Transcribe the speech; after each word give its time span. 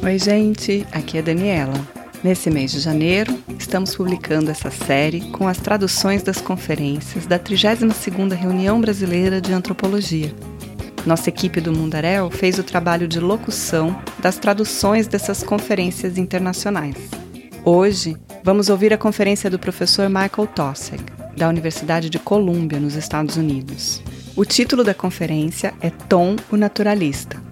Oi, 0.00 0.16
gente, 0.16 0.86
aqui 0.92 1.18
é 1.18 1.22
Daniela. 1.22 1.74
Nesse 2.22 2.48
mês 2.50 2.70
de 2.70 2.78
janeiro, 2.78 3.36
estamos 3.58 3.96
publicando 3.96 4.48
essa 4.48 4.70
série 4.70 5.20
com 5.32 5.48
as 5.48 5.58
traduções 5.58 6.22
das 6.22 6.40
conferências 6.40 7.26
da 7.26 7.36
32ª 7.36 8.32
Reunião 8.32 8.80
Brasileira 8.80 9.40
de 9.40 9.52
Antropologia. 9.52 10.32
Nossa 11.04 11.28
equipe 11.28 11.60
do 11.60 11.72
Mundaréu 11.72 12.30
fez 12.30 12.60
o 12.60 12.62
trabalho 12.62 13.08
de 13.08 13.18
locução 13.18 14.00
das 14.20 14.38
traduções 14.38 15.08
dessas 15.08 15.42
conferências 15.42 16.16
internacionais. 16.16 16.96
Hoje, 17.64 18.16
vamos 18.44 18.68
ouvir 18.68 18.92
a 18.92 18.98
conferência 18.98 19.50
do 19.50 19.58
professor 19.58 20.08
Michael 20.08 20.46
Tossek, 20.54 21.02
da 21.36 21.48
Universidade 21.48 22.08
de 22.08 22.20
Colômbia, 22.20 22.78
nos 22.78 22.94
Estados 22.94 23.36
Unidos. 23.36 24.00
O 24.36 24.44
título 24.44 24.84
da 24.84 24.94
conferência 24.94 25.74
é 25.80 25.90
Tom, 25.90 26.36
o 26.52 26.56
Naturalista. 26.56 27.47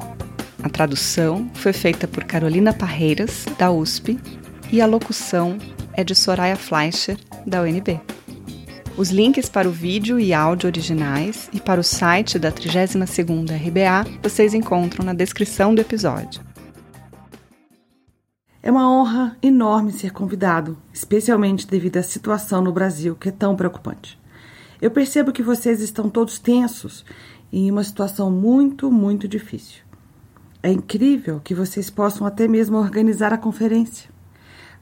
A 0.63 0.69
tradução 0.69 1.51
foi 1.55 1.73
feita 1.73 2.09
por 2.09 2.25
Carolina 2.25 2.73
Parreiras, 2.73 3.45
da 3.59 3.71
USP, 3.71 4.19
e 4.73 4.81
a 4.81 4.87
locução 4.87 5.59
é 5.93 6.03
de 6.03 6.15
Soraya 6.15 6.57
Fleischer, 6.57 7.19
da 7.47 7.63
UNB. 7.63 8.01
Os 8.97 9.11
links 9.11 9.49
para 9.49 9.69
o 9.69 9.73
vídeo 9.73 10.19
e 10.19 10.33
áudio 10.33 10.69
originais 10.69 11.51
e 11.53 11.61
para 11.61 11.81
o 11.81 11.85
site 11.85 12.39
da 12.39 12.51
32ª 12.51 13.55
RBA 13.55 14.19
vocês 14.23 14.55
encontram 14.55 15.05
na 15.05 15.13
descrição 15.13 15.75
do 15.75 15.83
episódio. 15.83 16.41
É 18.63 18.71
uma 18.71 18.91
honra 18.91 19.37
enorme 19.43 19.93
ser 19.93 20.13
convidado, 20.13 20.79
especialmente 20.93 21.67
devido 21.67 21.99
à 21.99 22.03
situação 22.03 22.63
no 22.63 22.73
Brasil 22.73 23.15
que 23.15 23.29
é 23.29 23.33
tão 23.33 23.55
preocupante. 23.55 24.19
Eu 24.81 24.91
percebo 24.91 25.31
que 25.31 25.43
vocês 25.43 25.81
estão 25.81 26.09
todos 26.09 26.39
tensos 26.39 27.05
em 27.53 27.71
uma 27.71 27.85
situação 27.85 28.31
muito, 28.31 28.91
muito 28.91 29.29
difícil. 29.29 29.86
É 30.67 30.73
incrível 30.73 31.39
que 31.39 31.55
vocês 31.55 31.89
possam 31.91 32.27
até 32.27 32.49
mesmo 32.49 32.77
organizar 32.77 33.33
a 33.33 33.39
conferência. 33.39 34.11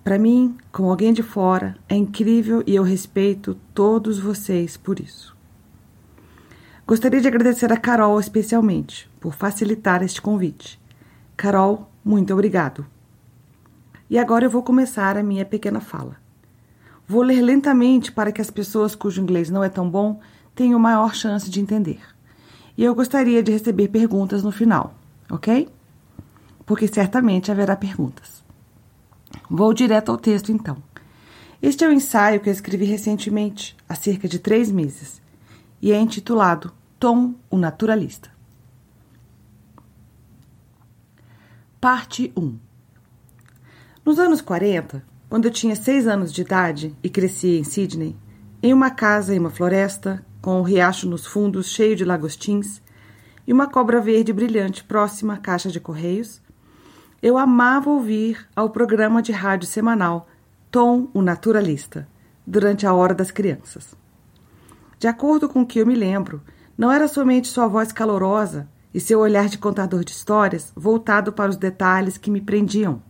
Para 0.03 0.19
mim, 0.19 0.57
como 0.73 0.89
alguém 0.89 1.13
de 1.13 1.23
fora, 1.23 1.77
é 1.87 1.95
incrível 1.95 2.65
e 2.67 2.75
eu 2.75 2.83
respeito 2.83 3.55
todos 3.75 4.19
vocês 4.19 4.79
por 4.79 4.99
isso. 4.99 5.37
Gostaria 6.87 7.21
de 7.21 7.29
agradecer 7.29 7.71
a 7.71 7.77
Carol 7.77 8.19
especialmente 8.19 9.11
por 9.21 9.35
facilitar 9.35 10.03
este 10.03 10.23
convite. 10.23 10.81
Carol, 11.37 11.91
muito 12.03 12.33
obrigado. 12.33 12.87
E 14.09 14.19
agora 14.19 14.47
eu 14.47 14.51
vou 14.51 14.63
começar 14.63 15.19
a 15.19 15.23
minha 15.23 15.45
pequena 15.45 15.81
fala. 15.81 16.17
Vou 17.07 17.21
ler 17.21 17.43
lentamente 17.43 18.11
para 18.11 18.33
que 18.33 18.41
as 18.41 18.51
pessoas 18.51 18.95
cujo 18.95 19.21
inglês 19.21 19.51
não 19.51 19.63
é 19.63 19.69
tão 19.69 19.91
bom 19.91 20.19
tenham 20.55 20.81
maior 20.81 21.15
chance 21.15 21.51
de 21.51 21.61
entender. 21.61 22.01
E 22.75 22.83
eu 22.83 22.95
gostaria 22.95 23.43
de 23.43 23.53
receber 23.53 23.89
perguntas 23.89 24.43
no 24.43 24.51
final, 24.51 24.95
ok? 25.31 25.74
Porque 26.67 26.89
certamente 26.89 27.51
haverá 27.51 27.77
perguntas. 27.77 28.45
Vou 29.51 29.75
direto 29.75 30.11
ao 30.11 30.17
texto 30.17 30.51
então. 30.51 30.83
Este 31.61 31.85
é 31.85 31.89
o 31.89 31.91
um 31.91 31.95
ensaio 31.95 32.41
que 32.41 32.49
eu 32.49 32.53
escrevi 32.53 32.85
recentemente, 32.85 33.77
há 33.89 33.95
cerca 33.95 34.29
de 34.29 34.39
três 34.39 34.71
meses, 34.71 35.23
e 35.81 35.93
é 35.93 35.99
intitulado 35.99 36.73
Tom, 36.99 37.35
o 37.51 37.57
Naturalista. 37.57 38.31
Parte 41.81 42.33
1 42.37 42.59
Nos 44.05 44.19
anos 44.19 44.41
40, 44.41 45.05
quando 45.29 45.47
eu 45.47 45.51
tinha 45.51 45.75
seis 45.75 46.07
anos 46.07 46.33
de 46.33 46.43
idade 46.43 46.95
e 47.03 47.11
cresci 47.11 47.59
em 47.59 47.65
Sydney, 47.65 48.17
em 48.63 48.73
uma 48.73 48.91
casa 48.91 49.35
em 49.35 49.39
uma 49.39 49.51
floresta, 49.51 50.25
com 50.41 50.61
um 50.61 50.63
riacho 50.63 51.09
nos 51.09 51.27
fundos 51.27 51.69
cheio 51.69 51.97
de 51.97 52.05
lagostins 52.05 52.81
e 53.47 53.53
uma 53.53 53.67
cobra 53.67 54.01
verde 54.01 54.33
brilhante 54.33 54.85
próxima 54.85 55.35
à 55.35 55.37
caixa 55.37 55.71
de 55.71 55.81
correios, 55.81 56.41
eu 57.25 57.39
amava 57.39 57.89
ouvir 57.89 58.47
ao 58.55 58.69
programa 58.69 59.23
de 59.23 59.33
rádio 59.33 59.67
semanal 59.67 60.29
Tom, 60.71 61.09
o 61.15 61.23
Naturalista, 61.23 62.07
durante 62.47 62.87
a 62.87 62.93
hora 62.93 63.15
das 63.15 63.31
crianças. 63.31 63.97
De 64.99 65.09
acordo 65.09 65.49
com 65.49 65.63
o 65.63 65.67
que 65.67 65.79
eu 65.79 65.87
me 65.87 65.95
lembro, 65.95 66.43
não 66.77 66.93
era 66.93 67.09
somente 67.09 67.49
sua 67.49 67.67
voz 67.67 67.91
calorosa 67.91 68.69
e 68.93 69.01
seu 69.01 69.21
olhar 69.21 69.49
de 69.49 69.57
contador 69.57 70.05
de 70.05 70.11
histórias 70.11 70.73
voltado 70.77 71.33
para 71.33 71.51
os 71.51 71.57
detalhes 71.57 72.19
que 72.19 72.31
me 72.31 72.41
prendiam 72.41 73.01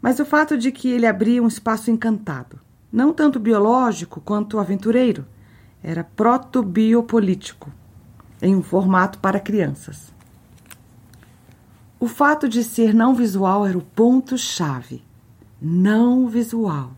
mas 0.00 0.20
o 0.20 0.24
fato 0.24 0.56
de 0.56 0.70
que 0.70 0.88
ele 0.88 1.06
abria 1.06 1.42
um 1.42 1.48
espaço 1.48 1.90
encantado, 1.90 2.60
não 2.92 3.12
tanto 3.12 3.40
biológico 3.40 4.20
quanto 4.20 4.58
aventureiro, 4.58 5.26
era 5.82 6.04
proto-biopolítico, 6.04 7.72
em 8.40 8.54
um 8.54 8.62
formato 8.62 9.18
para 9.18 9.40
crianças. 9.40 10.14
O 11.98 12.06
fato 12.06 12.48
de 12.48 12.62
ser 12.62 12.94
não 12.94 13.14
visual 13.14 13.66
era 13.66 13.76
o 13.76 13.82
ponto-chave. 13.82 15.02
Não 15.60 16.28
visual. 16.28 16.92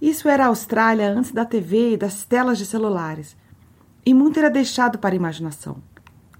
Isso 0.00 0.28
era 0.28 0.44
a 0.44 0.48
Austrália 0.48 1.10
antes 1.10 1.32
da 1.32 1.44
TV 1.44 1.92
e 1.92 1.96
das 1.96 2.24
telas 2.24 2.56
de 2.56 2.64
celulares, 2.64 3.36
e 4.04 4.14
muito 4.14 4.38
era 4.38 4.48
deixado 4.48 4.98
para 4.98 5.14
a 5.14 5.16
imaginação, 5.16 5.76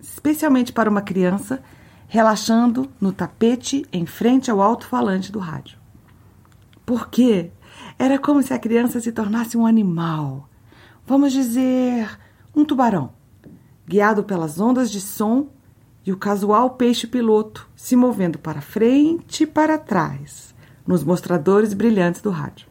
especialmente 0.00 0.72
para 0.72 0.88
uma 0.88 1.03
criança 1.03 1.62
relaxando 2.09 2.91
no 2.98 3.12
tapete 3.12 3.87
em 3.92 4.06
frente 4.06 4.50
ao 4.50 4.62
alto-falante 4.62 5.31
do 5.31 5.38
rádio. 5.38 5.78
Por 6.87 7.09
quê? 7.09 7.53
Era 7.98 8.19
como 8.19 8.42
se 8.42 8.54
a 8.54 8.59
criança 8.59 8.98
se 8.98 9.12
tornasse 9.12 9.59
um 9.59 9.66
animal. 9.66 10.48
Vamos 11.06 11.32
dizer, 11.32 12.19
um 12.56 12.65
tubarão, 12.65 13.12
guiado 13.87 14.25
pelas 14.25 14.59
ondas 14.59 14.91
de 14.91 15.00
som 15.00 15.48
e 16.05 16.12
o 16.12 16.16
casual 16.16 16.71
peixe-piloto 16.71 17.69
se 17.77 17.94
movendo 17.94 18.38
para 18.38 18.61
frente 18.61 19.44
e 19.44 19.47
para 19.47 19.78
trás 19.78 20.55
nos 20.87 21.05
mostradores 21.05 21.72
brilhantes 21.72 22.21
do 22.21 22.31
rádio. 22.31 22.66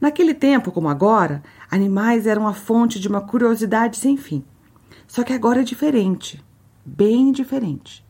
Naquele 0.00 0.34
tempo, 0.34 0.72
como 0.72 0.88
agora, 0.88 1.42
animais 1.70 2.26
eram 2.26 2.48
a 2.48 2.54
fonte 2.54 2.98
de 2.98 3.08
uma 3.08 3.20
curiosidade 3.20 3.98
sem 3.98 4.16
fim. 4.16 4.42
Só 5.06 5.22
que 5.22 5.32
agora 5.32 5.60
é 5.60 5.64
diferente 5.64 6.42
bem 6.84 7.30
diferente. 7.30 8.04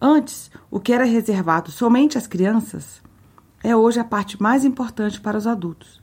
Antes, 0.00 0.50
o 0.70 0.80
que 0.80 0.92
era 0.92 1.04
reservado 1.04 1.70
somente 1.70 2.18
às 2.18 2.26
crianças 2.26 3.02
é 3.62 3.76
hoje 3.76 4.00
a 4.00 4.04
parte 4.04 4.40
mais 4.40 4.64
importante 4.64 5.20
para 5.20 5.36
os 5.36 5.46
adultos. 5.46 6.00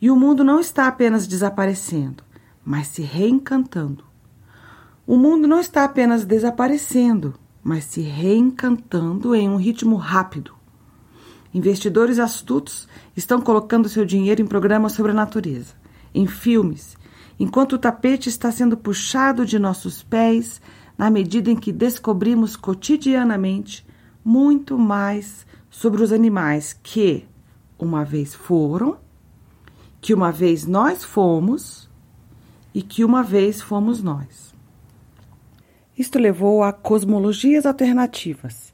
E 0.00 0.10
o 0.10 0.16
mundo 0.16 0.44
não 0.44 0.60
está 0.60 0.86
apenas 0.86 1.26
desaparecendo, 1.26 2.22
mas 2.64 2.88
se 2.88 3.02
reencantando. 3.02 4.04
O 5.10 5.16
mundo 5.16 5.48
não 5.48 5.58
está 5.58 5.82
apenas 5.82 6.24
desaparecendo, 6.24 7.34
mas 7.64 7.82
se 7.82 8.00
reencantando 8.00 9.34
em 9.34 9.48
um 9.48 9.56
ritmo 9.56 9.96
rápido. 9.96 10.54
Investidores 11.52 12.20
astutos 12.20 12.86
estão 13.16 13.40
colocando 13.40 13.88
seu 13.88 14.04
dinheiro 14.04 14.40
em 14.40 14.46
programas 14.46 14.92
sobre 14.92 15.10
a 15.10 15.14
natureza, 15.14 15.74
em 16.14 16.28
filmes, 16.28 16.96
enquanto 17.40 17.72
o 17.72 17.78
tapete 17.78 18.28
está 18.28 18.52
sendo 18.52 18.76
puxado 18.76 19.44
de 19.44 19.58
nossos 19.58 20.00
pés 20.00 20.62
na 20.96 21.10
medida 21.10 21.50
em 21.50 21.56
que 21.56 21.72
descobrimos 21.72 22.54
cotidianamente 22.54 23.84
muito 24.24 24.78
mais 24.78 25.44
sobre 25.68 26.04
os 26.04 26.12
animais 26.12 26.72
que 26.72 27.26
uma 27.76 28.04
vez 28.04 28.32
foram, 28.32 28.96
que 30.00 30.14
uma 30.14 30.30
vez 30.30 30.66
nós 30.66 31.02
fomos 31.02 31.90
e 32.72 32.80
que 32.80 33.04
uma 33.04 33.24
vez 33.24 33.60
fomos 33.60 34.00
nós. 34.00 34.49
Isto 36.00 36.18
levou 36.18 36.62
a 36.62 36.72
cosmologias 36.72 37.66
alternativas 37.66 38.72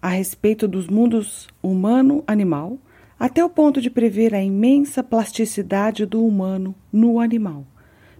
a 0.00 0.08
respeito 0.08 0.66
dos 0.66 0.88
mundos 0.88 1.48
humano-animal, 1.62 2.78
até 3.20 3.44
o 3.44 3.50
ponto 3.50 3.78
de 3.78 3.90
prever 3.90 4.34
a 4.34 4.42
imensa 4.42 5.02
plasticidade 5.02 6.06
do 6.06 6.24
humano 6.24 6.74
no 6.90 7.20
animal, 7.20 7.66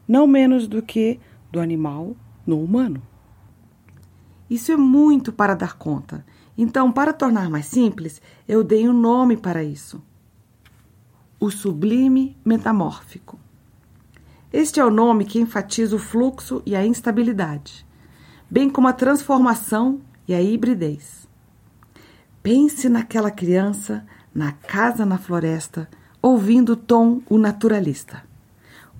não 0.06 0.26
menos 0.26 0.68
do 0.68 0.82
que 0.82 1.18
do 1.50 1.60
animal 1.60 2.14
no 2.46 2.62
humano. 2.62 3.02
Isso 4.50 4.70
é 4.70 4.76
muito 4.76 5.32
para 5.32 5.54
dar 5.54 5.78
conta. 5.78 6.22
Então, 6.58 6.92
para 6.92 7.14
tornar 7.14 7.48
mais 7.48 7.64
simples, 7.64 8.20
eu 8.46 8.62
dei 8.62 8.86
um 8.86 8.92
nome 8.92 9.38
para 9.38 9.64
isso: 9.64 10.02
o 11.40 11.50
sublime 11.50 12.36
metamórfico. 12.44 13.40
Este 14.52 14.78
é 14.78 14.84
o 14.84 14.90
nome 14.90 15.24
que 15.24 15.40
enfatiza 15.40 15.96
o 15.96 15.98
fluxo 15.98 16.62
e 16.66 16.76
a 16.76 16.84
instabilidade, 16.84 17.85
bem 18.50 18.70
como 18.70 18.88
a 18.88 18.92
transformação 18.92 20.00
e 20.26 20.34
a 20.34 20.42
hibridez. 20.42 21.26
Pense 22.42 22.88
naquela 22.88 23.30
criança 23.30 24.06
na 24.34 24.52
casa 24.52 25.06
na 25.06 25.16
floresta, 25.16 25.88
ouvindo 26.20 26.76
Tom, 26.76 27.22
o 27.28 27.38
naturalista, 27.38 28.22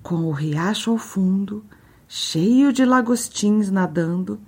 com 0.01 0.25
o 0.25 0.31
riacho 0.31 0.89
ao 0.89 0.97
fundo, 0.97 1.63
cheio 2.07 2.73
de 2.73 2.83
lagostins 2.83 3.69
nadando 3.69 4.39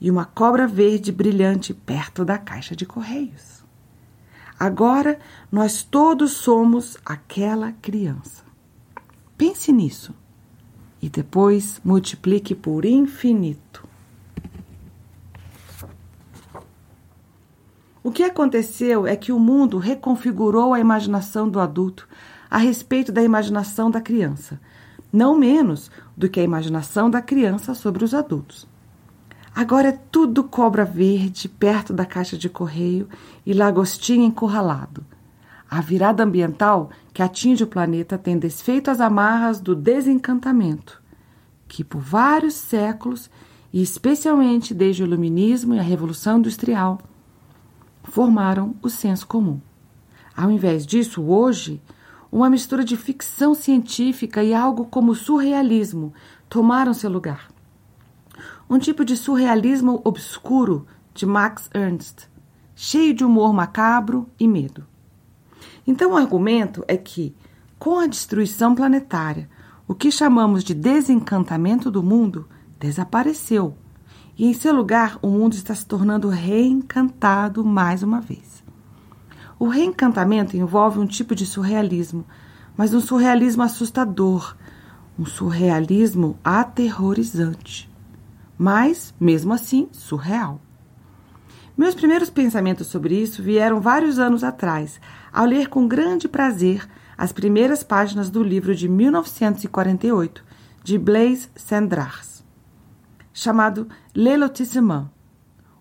e 0.00 0.10
uma 0.10 0.24
cobra 0.24 0.66
verde 0.66 1.12
brilhante 1.12 1.74
perto 1.74 2.24
da 2.24 2.38
caixa 2.38 2.74
de 2.74 2.86
correios. 2.86 3.62
Agora 4.58 5.18
nós 5.52 5.82
todos 5.82 6.32
somos 6.32 6.96
aquela 7.04 7.72
criança. 7.72 8.44
Pense 9.36 9.70
nisso 9.72 10.14
e 11.02 11.08
depois 11.08 11.80
multiplique 11.84 12.54
por 12.54 12.84
infinito. 12.84 13.89
O 18.02 18.10
que 18.10 18.22
aconteceu 18.22 19.06
é 19.06 19.14
que 19.14 19.30
o 19.30 19.38
mundo 19.38 19.76
reconfigurou 19.76 20.72
a 20.72 20.80
imaginação 20.80 21.46
do 21.46 21.60
adulto 21.60 22.08
a 22.50 22.56
respeito 22.56 23.12
da 23.12 23.22
imaginação 23.22 23.90
da 23.90 24.00
criança, 24.00 24.58
não 25.12 25.36
menos 25.36 25.90
do 26.16 26.28
que 26.28 26.40
a 26.40 26.42
imaginação 26.42 27.10
da 27.10 27.20
criança 27.20 27.74
sobre 27.74 28.02
os 28.02 28.14
adultos. 28.14 28.66
Agora 29.54 29.88
é 29.88 29.98
tudo 30.10 30.44
cobra 30.44 30.84
verde 30.84 31.46
perto 31.46 31.92
da 31.92 32.06
caixa 32.06 32.38
de 32.38 32.48
correio 32.48 33.06
e 33.44 33.52
lagostinho 33.52 34.24
encurralado. 34.24 35.04
A 35.68 35.82
virada 35.82 36.24
ambiental 36.24 36.90
que 37.12 37.22
atinge 37.22 37.64
o 37.64 37.66
planeta 37.66 38.16
tem 38.16 38.38
desfeito 38.38 38.90
as 38.90 39.00
amarras 39.00 39.60
do 39.60 39.74
desencantamento, 39.74 41.02
que 41.68 41.84
por 41.84 42.00
vários 42.00 42.54
séculos, 42.54 43.30
e 43.72 43.82
especialmente 43.82 44.72
desde 44.72 45.02
o 45.02 45.06
Iluminismo 45.06 45.74
e 45.74 45.78
a 45.78 45.82
Revolução 45.82 46.38
Industrial, 46.38 46.98
formaram 48.02 48.74
o 48.82 48.88
senso 48.88 49.26
comum. 49.26 49.60
Ao 50.36 50.50
invés 50.50 50.86
disso, 50.86 51.22
hoje, 51.22 51.80
uma 52.30 52.48
mistura 52.48 52.84
de 52.84 52.96
ficção 52.96 53.54
científica 53.54 54.42
e 54.42 54.54
algo 54.54 54.86
como 54.86 55.14
surrealismo 55.14 56.12
tomaram 56.48 56.94
seu 56.94 57.10
lugar. 57.10 57.48
Um 58.68 58.78
tipo 58.78 59.04
de 59.04 59.16
surrealismo 59.16 60.00
obscuro 60.04 60.86
de 61.12 61.26
Max 61.26 61.68
Ernst, 61.74 62.28
cheio 62.74 63.12
de 63.12 63.24
humor 63.24 63.52
macabro 63.52 64.28
e 64.38 64.46
medo. 64.46 64.86
Então, 65.86 66.12
o 66.12 66.16
argumento 66.16 66.84
é 66.86 66.96
que, 66.96 67.34
com 67.78 67.98
a 67.98 68.06
destruição 68.06 68.74
planetária, 68.74 69.50
o 69.88 69.94
que 69.94 70.10
chamamos 70.12 70.62
de 70.62 70.72
desencantamento 70.72 71.90
do 71.90 72.02
mundo 72.02 72.48
desapareceu 72.78 73.76
e 74.36 74.46
em 74.46 74.52
seu 74.52 74.74
lugar 74.74 75.18
o 75.22 75.28
mundo 75.28 75.54
está 75.54 75.74
se 75.74 75.84
tornando 75.84 76.28
reencantado 76.28 77.64
mais 77.64 78.02
uma 78.02 78.20
vez. 78.20 78.64
O 79.58 79.68
reencantamento 79.68 80.56
envolve 80.56 80.98
um 80.98 81.06
tipo 81.06 81.34
de 81.34 81.44
surrealismo, 81.44 82.24
mas 82.76 82.94
um 82.94 83.00
surrealismo 83.00 83.62
assustador, 83.62 84.56
um 85.18 85.26
surrealismo 85.26 86.38
aterrorizante, 86.42 87.90
mas, 88.56 89.14
mesmo 89.20 89.52
assim, 89.52 89.88
surreal. 89.92 90.60
Meus 91.76 91.94
primeiros 91.94 92.30
pensamentos 92.30 92.86
sobre 92.86 93.14
isso 93.14 93.42
vieram 93.42 93.80
vários 93.80 94.18
anos 94.18 94.42
atrás, 94.42 95.00
ao 95.32 95.44
ler 95.44 95.68
com 95.68 95.86
grande 95.86 96.28
prazer 96.28 96.88
as 97.16 97.32
primeiras 97.32 97.82
páginas 97.82 98.30
do 98.30 98.42
livro 98.42 98.74
de 98.74 98.88
1948 98.88 100.44
de 100.82 100.98
Blaise 100.98 101.48
Cendrars 101.54 102.30
chamado 103.32 103.88
Le 104.14 104.36
Lotissement. 104.36 105.08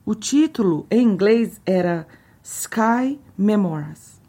O 0.06 0.14
título 0.14 0.86
em 0.92 1.02
inglês 1.02 1.60
era 1.66 2.08
Sky 2.44 3.20
Memoirs, 3.36 4.22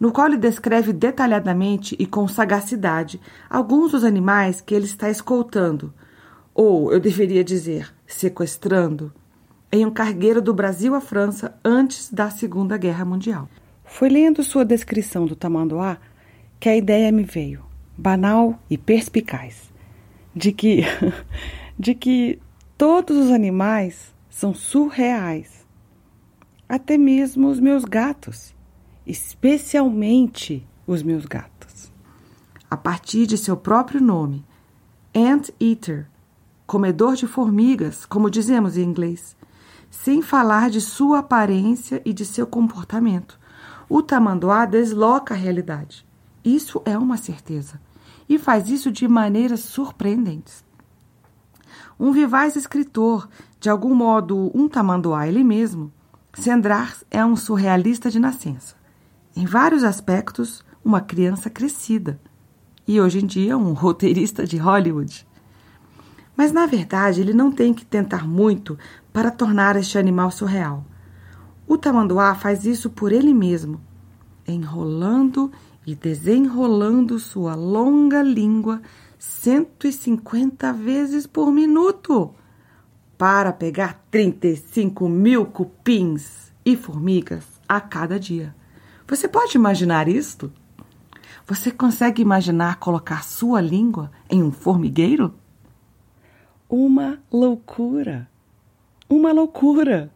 no 0.00 0.10
qual 0.10 0.28
ele 0.28 0.38
descreve 0.38 0.90
detalhadamente 0.90 1.94
e 1.98 2.06
com 2.06 2.26
sagacidade 2.26 3.20
alguns 3.48 3.92
dos 3.92 4.04
animais 4.04 4.62
que 4.62 4.74
ele 4.74 4.86
está 4.86 5.10
escoltando, 5.10 5.92
ou 6.54 6.90
eu 6.92 6.98
deveria 6.98 7.44
dizer, 7.44 7.94
sequestrando, 8.06 9.12
em 9.70 9.84
um 9.84 9.90
cargueiro 9.90 10.40
do 10.40 10.54
Brasil 10.54 10.94
à 10.94 11.00
França 11.00 11.54
antes 11.62 12.10
da 12.10 12.30
Segunda 12.30 12.78
Guerra 12.78 13.04
Mundial. 13.04 13.50
Foi 13.84 14.08
lendo 14.08 14.42
sua 14.42 14.64
descrição 14.64 15.26
do 15.26 15.36
tamanduá 15.36 15.98
que 16.58 16.70
a 16.70 16.76
ideia 16.76 17.12
me 17.12 17.22
veio, 17.22 17.66
banal 17.98 18.58
e 18.70 18.78
perspicaz, 18.78 19.70
de 20.34 20.52
que 20.52 20.84
de 21.78 21.94
que 21.94 22.38
todos 22.76 23.16
os 23.16 23.30
animais 23.30 24.12
são 24.28 24.52
surreais. 24.52 25.64
Até 26.68 26.98
mesmo 26.98 27.48
os 27.48 27.60
meus 27.60 27.84
gatos, 27.84 28.54
especialmente 29.06 30.66
os 30.86 31.02
meus 31.02 31.24
gatos. 31.24 31.92
A 32.68 32.76
partir 32.76 33.26
de 33.26 33.38
seu 33.38 33.56
próprio 33.56 34.00
nome, 34.00 34.44
Ant 35.14 35.50
Eater, 35.60 36.08
comedor 36.66 37.14
de 37.14 37.26
formigas, 37.26 38.04
como 38.04 38.30
dizemos 38.30 38.76
em 38.76 38.82
inglês, 38.82 39.36
sem 39.90 40.20
falar 40.20 40.68
de 40.68 40.80
sua 40.80 41.20
aparência 41.20 42.02
e 42.04 42.12
de 42.12 42.24
seu 42.24 42.46
comportamento. 42.46 43.38
O 43.88 44.02
tamanduá 44.02 44.66
desloca 44.66 45.34
a 45.34 45.36
realidade. 45.36 46.04
Isso 46.44 46.82
é 46.84 46.98
uma 46.98 47.16
certeza. 47.16 47.80
E 48.28 48.38
faz 48.38 48.68
isso 48.68 48.90
de 48.90 49.06
maneiras 49.06 49.60
surpreendentes 49.60 50.63
um 52.04 52.12
vivaz 52.12 52.54
escritor, 52.54 53.28
de 53.58 53.70
algum 53.70 53.94
modo 53.94 54.50
um 54.54 54.68
tamanduá 54.68 55.26
ele 55.26 55.42
mesmo, 55.42 55.90
Sendrar 56.36 56.96
é 57.12 57.24
um 57.24 57.36
surrealista 57.36 58.10
de 58.10 58.18
nascença. 58.18 58.74
Em 59.36 59.46
vários 59.46 59.84
aspectos, 59.84 60.64
uma 60.84 61.00
criança 61.00 61.48
crescida. 61.48 62.20
E 62.86 63.00
hoje 63.00 63.22
em 63.22 63.26
dia, 63.26 63.56
um 63.56 63.72
roteirista 63.72 64.44
de 64.44 64.56
Hollywood. 64.56 65.24
Mas 66.36 66.50
na 66.50 66.66
verdade, 66.66 67.20
ele 67.20 67.32
não 67.32 67.52
tem 67.52 67.72
que 67.72 67.86
tentar 67.86 68.26
muito 68.26 68.76
para 69.12 69.30
tornar 69.30 69.76
este 69.76 69.96
animal 69.96 70.30
surreal. 70.32 70.84
O 71.68 71.78
tamanduá 71.78 72.34
faz 72.34 72.66
isso 72.66 72.90
por 72.90 73.12
ele 73.12 73.32
mesmo, 73.32 73.80
enrolando 74.46 75.52
e 75.86 75.94
desenrolando 75.94 77.18
sua 77.18 77.54
longa 77.54 78.22
língua 78.22 78.82
150 79.24 80.72
vezes 80.72 81.26
por 81.26 81.50
minuto 81.50 82.34
para 83.16 83.52
pegar 83.52 84.04
35 84.10 85.08
mil 85.08 85.46
cupins 85.46 86.52
e 86.64 86.76
formigas 86.76 87.44
a 87.68 87.80
cada 87.80 88.18
dia. 88.18 88.54
Você 89.06 89.26
pode 89.26 89.56
imaginar 89.56 90.08
isto? 90.08 90.52
Você 91.46 91.70
consegue 91.70 92.22
imaginar 92.22 92.78
colocar 92.78 93.22
sua 93.24 93.60
língua 93.60 94.10
em 94.30 94.42
um 94.42 94.52
formigueiro? 94.52 95.34
Uma 96.68 97.18
loucura! 97.30 98.28
Uma 99.08 99.32
loucura! 99.32 100.10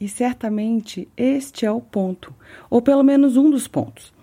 E 0.00 0.08
certamente 0.08 1.08
este 1.16 1.66
é 1.66 1.70
o 1.70 1.80
ponto, 1.80 2.32
ou 2.68 2.80
pelo 2.80 3.02
menos 3.02 3.36
um 3.36 3.50
dos 3.50 3.66
pontos 3.66 4.13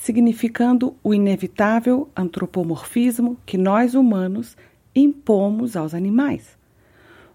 significando 0.00 0.96
o 1.02 1.12
inevitável 1.12 2.08
antropomorfismo 2.16 3.36
que 3.44 3.58
nós 3.58 3.94
humanos 3.94 4.56
impomos 4.94 5.76
aos 5.76 5.94
animais. 5.94 6.56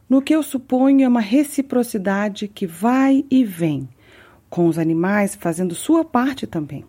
No 0.09 0.21
que 0.21 0.35
eu 0.35 0.43
suponho 0.43 1.03
é 1.03 1.07
uma 1.07 1.21
reciprocidade 1.21 2.47
que 2.47 2.67
vai 2.67 3.25
e 3.29 3.43
vem, 3.43 3.87
com 4.49 4.67
os 4.67 4.77
animais 4.77 5.35
fazendo 5.35 5.73
sua 5.73 6.03
parte 6.05 6.45
também. 6.45 6.85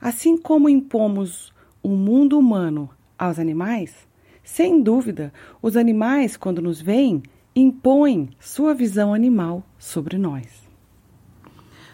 Assim 0.00 0.36
como 0.36 0.68
impomos 0.68 1.52
o 1.82 1.90
mundo 1.90 2.38
humano 2.38 2.88
aos 3.18 3.38
animais, 3.38 4.06
sem 4.42 4.82
dúvida, 4.82 5.32
os 5.60 5.76
animais, 5.76 6.36
quando 6.36 6.60
nos 6.60 6.80
veem, 6.80 7.22
impõem 7.54 8.30
sua 8.40 8.74
visão 8.74 9.14
animal 9.14 9.62
sobre 9.78 10.18
nós. 10.18 10.71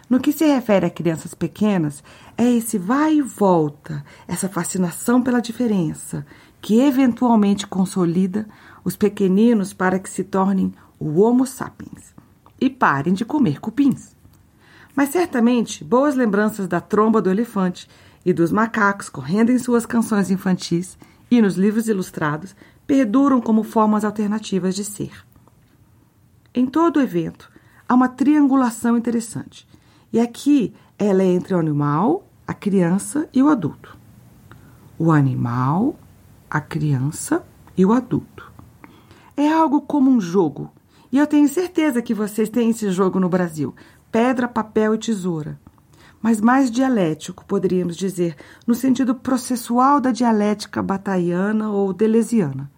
No 0.09 0.19
que 0.19 0.31
se 0.31 0.43
refere 0.45 0.87
a 0.87 0.89
crianças 0.89 1.35
pequenas, 1.35 2.03
é 2.35 2.49
esse 2.49 2.79
vai 2.79 3.17
e 3.17 3.21
volta, 3.21 4.03
essa 4.27 4.49
fascinação 4.49 5.21
pela 5.21 5.39
diferença, 5.39 6.25
que 6.59 6.79
eventualmente 6.79 7.67
consolida 7.67 8.47
os 8.83 8.95
pequeninos 8.95 9.71
para 9.71 9.99
que 9.99 10.09
se 10.09 10.23
tornem 10.23 10.73
o 10.99 11.21
Homo 11.21 11.45
sapiens 11.45 12.15
e 12.59 12.69
parem 12.71 13.13
de 13.13 13.23
comer 13.23 13.59
cupins. 13.59 14.15
Mas 14.95 15.09
certamente 15.09 15.83
boas 15.83 16.15
lembranças 16.15 16.67
da 16.67 16.81
tromba 16.81 17.21
do 17.21 17.29
elefante 17.29 17.87
e 18.25 18.33
dos 18.33 18.51
macacos 18.51 19.09
correndo 19.09 19.51
em 19.51 19.59
suas 19.59 19.85
canções 19.85 20.31
infantis 20.31 20.97
e 21.29 21.39
nos 21.39 21.55
livros 21.55 21.87
ilustrados 21.87 22.55
perduram 22.87 23.39
como 23.39 23.61
formas 23.61 24.03
alternativas 24.03 24.73
de 24.73 24.83
ser. 24.83 25.23
Em 26.51 26.65
todo 26.65 26.97
o 26.97 27.01
evento, 27.01 27.49
há 27.87 27.93
uma 27.93 28.09
triangulação 28.09 28.97
interessante. 28.97 29.68
E 30.11 30.19
aqui 30.19 30.73
ela 30.97 31.21
é 31.21 31.27
entre 31.27 31.53
o 31.53 31.59
animal, 31.59 32.25
a 32.47 32.53
criança 32.53 33.29
e 33.33 33.43
o 33.43 33.49
adulto. 33.49 33.97
O 34.97 35.11
animal, 35.11 35.95
a 36.49 36.59
criança 36.59 37.43
e 37.77 37.85
o 37.85 37.93
adulto. 37.93 38.51
É 39.37 39.51
algo 39.51 39.81
como 39.81 40.09
um 40.09 40.19
jogo. 40.19 40.71
E 41.11 41.17
eu 41.17 41.27
tenho 41.27 41.47
certeza 41.47 42.01
que 42.01 42.13
vocês 42.13 42.49
têm 42.49 42.71
esse 42.71 42.89
jogo 42.91 43.19
no 43.19 43.29
Brasil: 43.29 43.73
pedra, 44.11 44.47
papel 44.47 44.95
e 44.95 44.97
tesoura. 44.97 45.59
Mas 46.21 46.41
mais 46.41 46.69
dialético, 46.69 47.45
poderíamos 47.45 47.95
dizer, 47.95 48.35
no 48.67 48.75
sentido 48.75 49.15
processual 49.15 50.01
da 50.01 50.11
dialética 50.11 50.83
bataiana 50.83 51.69
ou 51.69 51.93
delesiana 51.93 52.69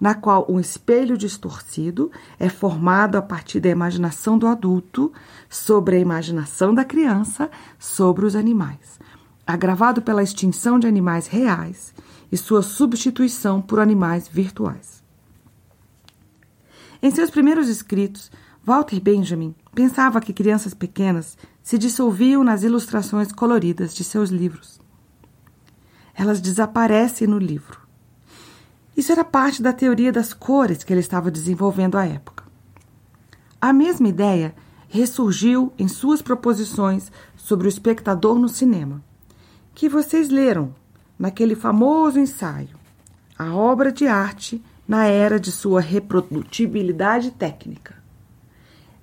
na 0.00 0.14
qual 0.14 0.46
um 0.48 0.60
espelho 0.60 1.18
distorcido 1.18 2.10
é 2.38 2.48
formado 2.48 3.16
a 3.16 3.22
partir 3.22 3.60
da 3.60 3.68
imaginação 3.68 4.38
do 4.38 4.46
adulto 4.46 5.12
sobre 5.48 5.96
a 5.96 5.98
imaginação 5.98 6.72
da 6.72 6.84
criança 6.84 7.50
sobre 7.78 8.24
os 8.24 8.36
animais, 8.36 8.98
agravado 9.46 10.00
pela 10.00 10.22
extinção 10.22 10.78
de 10.78 10.86
animais 10.86 11.26
reais 11.26 11.92
e 12.30 12.36
sua 12.36 12.62
substituição 12.62 13.60
por 13.60 13.80
animais 13.80 14.28
virtuais. 14.28 15.02
Em 17.02 17.10
seus 17.10 17.30
primeiros 17.30 17.68
escritos, 17.68 18.30
Walter 18.64 19.00
Benjamin 19.00 19.54
pensava 19.74 20.20
que 20.20 20.32
crianças 20.32 20.74
pequenas 20.74 21.38
se 21.62 21.78
dissolviam 21.78 22.44
nas 22.44 22.62
ilustrações 22.62 23.32
coloridas 23.32 23.94
de 23.94 24.04
seus 24.04 24.30
livros. 24.30 24.80
Elas 26.14 26.40
desaparecem 26.40 27.26
no 27.26 27.38
livro. 27.38 27.87
Isso 28.98 29.12
era 29.12 29.24
parte 29.24 29.62
da 29.62 29.72
teoria 29.72 30.10
das 30.10 30.34
cores 30.34 30.82
que 30.82 30.92
ele 30.92 30.98
estava 30.98 31.30
desenvolvendo 31.30 31.96
à 31.96 32.04
época. 32.04 32.42
A 33.60 33.72
mesma 33.72 34.08
ideia 34.08 34.52
ressurgiu 34.88 35.72
em 35.78 35.86
suas 35.86 36.20
proposições 36.20 37.12
sobre 37.36 37.68
o 37.68 37.70
espectador 37.70 38.36
no 38.40 38.48
cinema, 38.48 39.00
que 39.72 39.88
vocês 39.88 40.30
leram 40.30 40.74
naquele 41.16 41.54
famoso 41.54 42.18
ensaio, 42.18 42.76
a 43.38 43.54
obra 43.54 43.92
de 43.92 44.08
arte 44.08 44.60
na 44.86 45.04
era 45.06 45.38
de 45.38 45.52
sua 45.52 45.80
reprodutibilidade 45.80 47.30
técnica. 47.30 47.94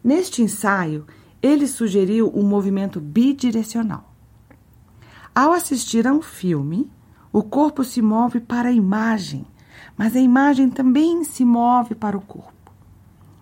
Neste 0.04 0.42
ensaio, 0.42 1.08
ele 1.42 1.68
sugeriu 1.68 2.30
um 2.36 2.44
movimento 2.44 3.00
bidirecional. 3.00 4.14
Ao 5.34 5.54
assistir 5.54 6.06
a 6.06 6.12
um 6.12 6.22
filme, 6.22 6.92
o 7.32 7.42
corpo 7.42 7.82
se 7.82 8.02
move 8.02 8.42
para 8.42 8.68
a 8.68 8.74
imagem, 8.74 9.48
mas 9.98 10.16
a 10.16 10.20
imagem 10.20 10.70
também 10.70 11.24
se 11.24 11.46
move 11.46 11.96
para 11.96 12.18
o 12.18 12.22
corpo. 12.22 12.72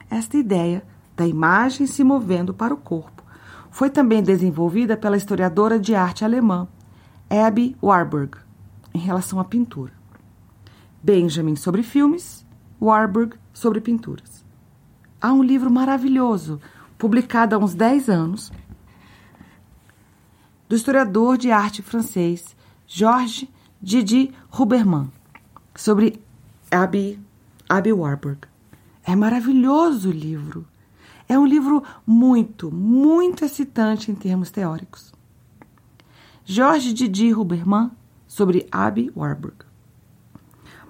Esta 0.09 0.37
ideia 0.37 0.83
da 1.15 1.27
imagem 1.27 1.87
se 1.87 2.03
movendo 2.03 2.53
para 2.53 2.73
o 2.73 2.77
corpo 2.77 3.23
foi 3.71 3.89
também 3.89 4.21
desenvolvida 4.21 4.95
pela 4.95 5.17
historiadora 5.17 5.79
de 5.79 5.95
arte 5.95 6.23
alemã 6.23 6.67
Abby 7.29 7.75
Warburg 7.81 8.37
em 8.93 8.99
relação 8.99 9.39
à 9.39 9.43
pintura. 9.43 9.91
Benjamin 11.01 11.55
sobre 11.55 11.81
filmes, 11.81 12.45
Warburg 12.79 13.35
sobre 13.51 13.81
pinturas. 13.81 14.45
Há 15.19 15.33
um 15.33 15.41
livro 15.41 15.71
maravilhoso 15.71 16.61
publicado 16.97 17.55
há 17.55 17.57
uns 17.57 17.73
10 17.73 18.09
anos, 18.09 18.51
do 20.69 20.75
historiador 20.75 21.37
de 21.37 21.51
arte 21.51 21.81
francês 21.81 22.55
Georges 22.87 23.49
Didi 23.81 24.33
Huberman, 24.57 25.11
sobre 25.75 26.21
Abby, 26.73 27.19
Abby 27.69 27.93
Warburg. 27.93 28.47
É 29.03 29.15
maravilhoso 29.15 30.09
o 30.09 30.11
livro. 30.11 30.65
É 31.29 31.37
um 31.37 31.45
livro 31.45 31.83
muito, 32.05 32.71
muito 32.71 33.45
excitante 33.45 34.09
em 34.09 34.15
termos 34.15 34.49
teóricos. 34.49 35.13
Georges 36.43 36.95
Didi 36.95 37.31
Huberman, 37.31 37.91
sobre 38.27 38.67
Abby 38.71 39.11
Warburg. 39.15 39.57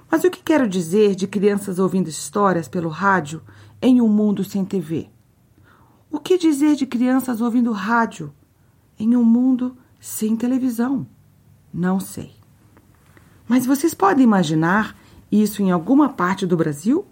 Mas 0.09 0.23
o 0.23 0.31
que 0.31 0.41
quero 0.41 0.69
dizer 0.69 1.15
de 1.15 1.27
crianças 1.27 1.77
ouvindo 1.79 2.07
histórias 2.07 2.69
pelo 2.69 2.87
rádio 2.87 3.41
em 3.81 3.99
um 3.99 4.07
mundo 4.07 4.41
sem 4.45 4.63
TV? 4.63 5.09
O 6.09 6.17
que 6.17 6.37
dizer 6.37 6.75
de 6.75 6.85
crianças 6.85 7.41
ouvindo 7.41 7.73
rádio 7.73 8.33
em 8.97 9.17
um 9.17 9.23
mundo 9.23 9.77
sem 9.99 10.37
televisão? 10.37 11.05
Não 11.73 11.99
sei. 11.99 12.33
Mas 13.45 13.65
vocês 13.65 13.93
podem 13.93 14.23
imaginar 14.23 14.95
isso 15.41 15.63
em 15.63 15.71
alguma 15.71 16.09
parte 16.09 16.45
do 16.45 16.55
Brasil 16.55 17.05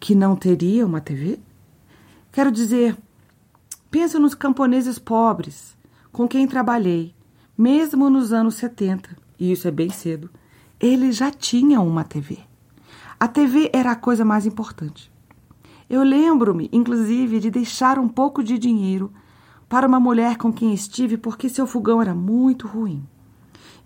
que 0.00 0.14
não 0.16 0.34
teria 0.34 0.84
uma 0.84 1.00
TV? 1.00 1.38
Quero 2.32 2.50
dizer, 2.50 2.96
penso 3.88 4.18
nos 4.18 4.34
camponeses 4.34 4.98
pobres 4.98 5.76
com 6.10 6.26
quem 6.26 6.48
trabalhei, 6.48 7.14
mesmo 7.56 8.10
nos 8.10 8.32
anos 8.32 8.56
70, 8.56 9.16
e 9.38 9.52
isso 9.52 9.68
é 9.68 9.70
bem 9.70 9.90
cedo. 9.90 10.28
Eles 10.80 11.16
já 11.16 11.30
tinham 11.30 11.86
uma 11.86 12.02
TV. 12.02 12.38
A 13.20 13.28
TV 13.28 13.70
era 13.72 13.92
a 13.92 13.96
coisa 13.96 14.24
mais 14.24 14.44
importante. 14.44 15.12
Eu 15.88 16.02
lembro-me, 16.02 16.68
inclusive, 16.72 17.38
de 17.38 17.50
deixar 17.50 17.98
um 17.98 18.08
pouco 18.08 18.42
de 18.42 18.58
dinheiro 18.58 19.12
para 19.68 19.86
uma 19.86 20.00
mulher 20.00 20.36
com 20.36 20.52
quem 20.52 20.74
estive 20.74 21.16
porque 21.16 21.48
seu 21.48 21.66
fogão 21.66 22.02
era 22.02 22.14
muito 22.14 22.66
ruim. 22.66 23.06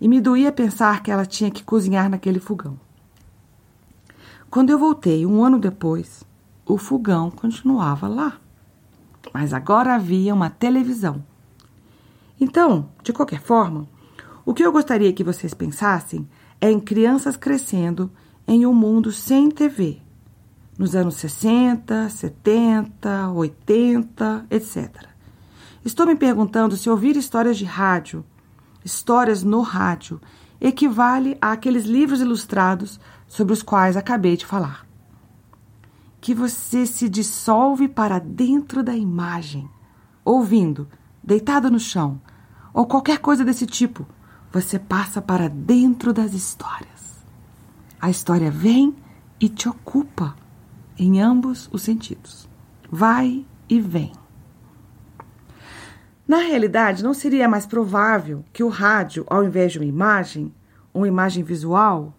E 0.01 0.07
me 0.07 0.19
doía 0.19 0.51
pensar 0.51 1.03
que 1.03 1.11
ela 1.11 1.25
tinha 1.25 1.51
que 1.51 1.63
cozinhar 1.63 2.09
naquele 2.09 2.39
fogão. 2.39 2.86
Quando 4.49 4.69
eu 4.69 4.79
voltei, 4.79 5.25
um 5.25 5.43
ano 5.43 5.59
depois, 5.59 6.23
o 6.65 6.77
fogão 6.77 7.29
continuava 7.29 8.07
lá. 8.07 8.39
Mas 9.33 9.53
agora 9.53 9.95
havia 9.95 10.33
uma 10.33 10.49
televisão. 10.49 11.23
Então, 12.39 12.89
de 13.03 13.11
qualquer 13.11 13.41
forma, 13.41 13.87
o 14.45 14.53
que 14.53 14.63
eu 14.63 14.71
gostaria 14.71 15.11
que 15.11 15.23
vocês 15.23 15.53
pensassem 15.53 16.27
é 16.61 16.71
em 16.71 16.79
crianças 16.79 17.35
crescendo 17.35 18.09
em 18.47 18.65
um 18.65 18.73
mundo 18.73 19.11
sem 19.11 19.51
TV, 19.51 19.99
nos 20.77 20.95
anos 20.95 21.15
60, 21.15 22.09
70, 22.09 23.29
80, 23.31 24.45
etc. 24.49 25.07
Estou 25.83 26.05
me 26.05 26.15
perguntando 26.15 26.77
se 26.77 26.89
ouvir 26.89 27.17
histórias 27.17 27.57
de 27.57 27.65
rádio, 27.65 28.23
histórias 28.85 29.43
no 29.43 29.59
rádio, 29.61 30.21
equivale 30.59 31.37
àqueles 31.41 31.85
livros 31.85 32.21
ilustrados 32.21 32.99
sobre 33.27 33.53
os 33.53 33.61
quais 33.61 33.95
acabei 33.95 34.35
de 34.35 34.45
falar. 34.45 34.85
Que 36.19 36.33
você 36.33 36.85
se 36.85 37.07
dissolve 37.07 37.87
para 37.87 38.19
dentro 38.19 38.83
da 38.83 38.95
imagem, 38.95 39.69
ouvindo, 40.25 40.87
deitado 41.23 41.69
no 41.69 41.79
chão, 41.79 42.19
ou 42.73 42.85
qualquer 42.85 43.19
coisa 43.19 43.45
desse 43.45 43.65
tipo, 43.65 44.05
você 44.51 44.79
passa 44.79 45.21
para 45.21 45.49
dentro 45.49 46.13
das 46.13 46.33
histórias. 46.33 47.25
A 47.99 48.09
história 48.09 48.51
vem 48.51 48.95
e 49.39 49.49
te 49.49 49.67
ocupa 49.67 50.35
em 50.97 51.21
ambos 51.21 51.69
os 51.71 51.81
sentidos. 51.81 52.47
Vai 52.89 53.45
e 53.69 53.79
vem. 53.79 54.11
Na 56.27 56.39
realidade, 56.39 57.03
não 57.03 57.13
seria 57.13 57.47
mais 57.47 57.65
provável 57.65 58.43
que 58.51 58.61
o 58.61 58.67
rádio, 58.67 59.25
ao 59.29 59.43
invés 59.43 59.71
de 59.71 59.79
uma 59.79 59.85
imagem, 59.85 60.53
uma 60.93 61.07
imagem 61.07 61.41
visual, 61.41 62.13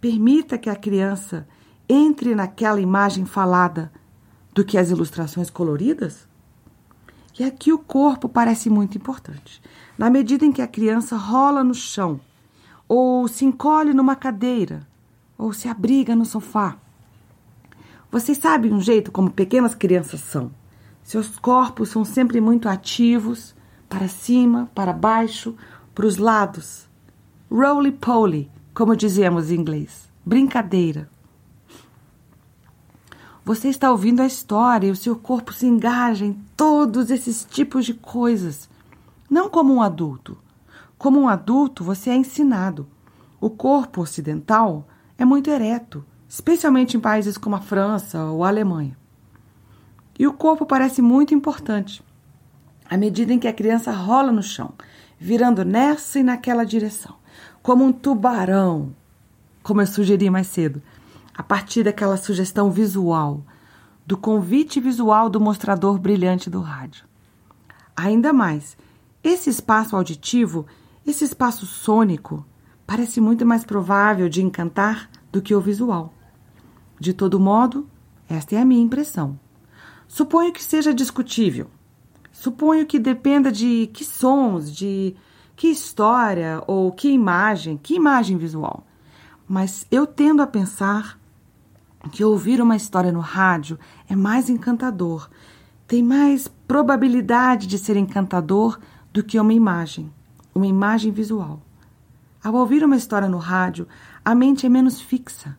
permita 0.00 0.58
que 0.58 0.68
a 0.68 0.74
criança 0.74 1.46
entre 1.88 2.34
naquela 2.34 2.80
imagem 2.80 3.24
falada 3.24 3.92
do 4.52 4.64
que 4.64 4.76
as 4.76 4.90
ilustrações 4.90 5.48
coloridas? 5.48 6.26
E 7.38 7.44
aqui 7.44 7.72
o 7.72 7.78
corpo 7.78 8.28
parece 8.28 8.68
muito 8.68 8.98
importante. 8.98 9.62
Na 9.96 10.10
medida 10.10 10.44
em 10.44 10.52
que 10.52 10.60
a 10.60 10.66
criança 10.66 11.16
rola 11.16 11.62
no 11.62 11.74
chão, 11.74 12.20
ou 12.88 13.28
se 13.28 13.44
encolhe 13.44 13.94
numa 13.94 14.16
cadeira, 14.16 14.86
ou 15.38 15.52
se 15.52 15.68
abriga 15.68 16.16
no 16.16 16.24
sofá. 16.24 16.76
Vocês 18.10 18.36
sabem 18.38 18.72
um 18.72 18.80
jeito 18.80 19.10
como 19.10 19.30
pequenas 19.30 19.74
crianças 19.74 20.20
são. 20.20 20.50
Seus 21.02 21.38
corpos 21.38 21.88
são 21.88 22.04
sempre 22.04 22.40
muito 22.40 22.68
ativos, 22.68 23.54
para 23.88 24.08
cima, 24.08 24.70
para 24.74 24.92
baixo, 24.92 25.54
para 25.94 26.06
os 26.06 26.16
lados. 26.16 26.88
Roly-poly, 27.50 28.50
como 28.72 28.96
dizemos 28.96 29.50
em 29.50 29.56
inglês. 29.56 30.08
Brincadeira. 30.24 31.10
Você 33.44 33.68
está 33.68 33.90
ouvindo 33.90 34.22
a 34.22 34.26
história 34.26 34.86
e 34.86 34.90
o 34.90 34.96
seu 34.96 35.16
corpo 35.16 35.52
se 35.52 35.66
engaja 35.66 36.24
em 36.24 36.32
todos 36.56 37.10
esses 37.10 37.44
tipos 37.44 37.84
de 37.84 37.92
coisas. 37.92 38.70
Não 39.28 39.50
como 39.50 39.74
um 39.74 39.82
adulto. 39.82 40.38
Como 40.96 41.20
um 41.20 41.28
adulto, 41.28 41.82
você 41.82 42.10
é 42.10 42.16
ensinado. 42.16 42.86
O 43.40 43.50
corpo 43.50 44.00
ocidental 44.00 44.86
é 45.18 45.24
muito 45.24 45.50
ereto, 45.50 46.04
especialmente 46.28 46.96
em 46.96 47.00
países 47.00 47.36
como 47.36 47.56
a 47.56 47.60
França 47.60 48.24
ou 48.26 48.44
a 48.44 48.48
Alemanha. 48.48 48.96
E 50.22 50.26
o 50.28 50.32
corpo 50.32 50.64
parece 50.64 51.02
muito 51.02 51.34
importante 51.34 52.00
à 52.88 52.96
medida 52.96 53.32
em 53.32 53.40
que 53.40 53.48
a 53.48 53.52
criança 53.52 53.90
rola 53.90 54.30
no 54.30 54.40
chão, 54.40 54.72
virando 55.18 55.64
nessa 55.64 56.20
e 56.20 56.22
naquela 56.22 56.64
direção, 56.64 57.16
como 57.60 57.84
um 57.84 57.90
tubarão, 57.90 58.94
como 59.64 59.82
eu 59.82 59.86
sugeri 59.88 60.30
mais 60.30 60.46
cedo, 60.46 60.80
a 61.34 61.42
partir 61.42 61.82
daquela 61.82 62.16
sugestão 62.16 62.70
visual, 62.70 63.42
do 64.06 64.16
convite 64.16 64.78
visual 64.78 65.28
do 65.28 65.40
mostrador 65.40 65.98
brilhante 65.98 66.48
do 66.48 66.60
rádio. 66.60 67.04
Ainda 67.96 68.32
mais, 68.32 68.76
esse 69.24 69.50
espaço 69.50 69.96
auditivo, 69.96 70.66
esse 71.04 71.24
espaço 71.24 71.66
sônico, 71.66 72.46
parece 72.86 73.20
muito 73.20 73.44
mais 73.44 73.64
provável 73.64 74.28
de 74.28 74.40
encantar 74.40 75.10
do 75.32 75.42
que 75.42 75.52
o 75.52 75.60
visual. 75.60 76.14
De 77.00 77.12
todo 77.12 77.40
modo, 77.40 77.88
esta 78.28 78.54
é 78.54 78.60
a 78.60 78.64
minha 78.64 78.84
impressão. 78.84 79.36
Suponho 80.12 80.52
que 80.52 80.62
seja 80.62 80.92
discutível. 80.92 81.70
Suponho 82.30 82.84
que 82.84 82.98
dependa 82.98 83.50
de 83.50 83.88
que 83.94 84.04
sons, 84.04 84.70
de 84.70 85.16
que 85.56 85.68
história 85.68 86.62
ou 86.66 86.92
que 86.92 87.08
imagem, 87.08 87.78
que 87.78 87.94
imagem 87.94 88.36
visual. 88.36 88.86
Mas 89.48 89.86
eu 89.90 90.06
tendo 90.06 90.42
a 90.42 90.46
pensar 90.46 91.18
que 92.10 92.22
ouvir 92.22 92.60
uma 92.60 92.76
história 92.76 93.10
no 93.10 93.20
rádio 93.20 93.78
é 94.06 94.14
mais 94.14 94.50
encantador, 94.50 95.30
tem 95.88 96.02
mais 96.02 96.46
probabilidade 96.46 97.66
de 97.66 97.78
ser 97.78 97.96
encantador 97.96 98.78
do 99.14 99.22
que 99.22 99.40
uma 99.40 99.54
imagem, 99.54 100.12
uma 100.54 100.66
imagem 100.66 101.10
visual. 101.10 101.62
Ao 102.44 102.54
ouvir 102.54 102.84
uma 102.84 102.96
história 102.96 103.30
no 103.30 103.38
rádio, 103.38 103.88
a 104.22 104.34
mente 104.34 104.66
é 104.66 104.68
menos 104.68 105.00
fixa, 105.00 105.56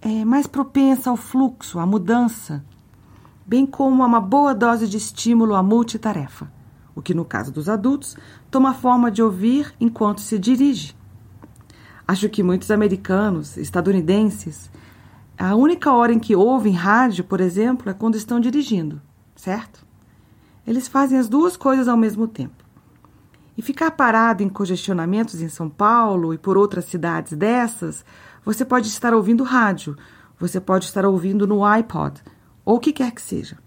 é 0.00 0.24
mais 0.24 0.46
propensa 0.46 1.10
ao 1.10 1.18
fluxo, 1.18 1.78
à 1.78 1.84
mudança. 1.84 2.64
Bem 3.46 3.66
como 3.66 4.02
a 4.02 4.06
uma 4.06 4.20
boa 4.20 4.54
dose 4.54 4.86
de 4.88 4.96
estímulo 4.96 5.54
à 5.54 5.62
multitarefa, 5.62 6.50
o 6.94 7.02
que 7.02 7.14
no 7.14 7.24
caso 7.24 7.50
dos 7.50 7.68
adultos 7.68 8.16
toma 8.50 8.70
a 8.70 8.74
forma 8.74 9.10
de 9.10 9.22
ouvir 9.22 9.74
enquanto 9.80 10.20
se 10.20 10.38
dirige. 10.38 10.94
Acho 12.06 12.28
que 12.28 12.42
muitos 12.42 12.70
americanos, 12.70 13.56
estadunidenses, 13.56 14.70
a 15.38 15.54
única 15.54 15.92
hora 15.92 16.12
em 16.12 16.18
que 16.18 16.36
ouvem 16.36 16.72
rádio, 16.74 17.24
por 17.24 17.40
exemplo, 17.40 17.88
é 17.88 17.94
quando 17.94 18.16
estão 18.16 18.38
dirigindo, 18.38 19.00
certo? 19.34 19.86
Eles 20.66 20.86
fazem 20.86 21.18
as 21.18 21.28
duas 21.28 21.56
coisas 21.56 21.88
ao 21.88 21.96
mesmo 21.96 22.28
tempo. 22.28 22.62
E 23.56 23.62
ficar 23.62 23.90
parado 23.92 24.42
em 24.42 24.48
congestionamentos 24.48 25.40
em 25.40 25.48
São 25.48 25.68
Paulo 25.68 26.34
e 26.34 26.38
por 26.38 26.58
outras 26.58 26.84
cidades 26.84 27.32
dessas, 27.32 28.04
você 28.44 28.64
pode 28.64 28.88
estar 28.88 29.14
ouvindo 29.14 29.44
rádio, 29.44 29.96
você 30.38 30.60
pode 30.60 30.86
estar 30.86 31.04
ouvindo 31.06 31.46
no 31.46 31.64
iPod, 31.64 32.22
ou 32.70 32.76
o 32.76 32.78
que 32.80 32.92
quer 32.92 33.10
que 33.10 33.20
seja. 33.20 33.58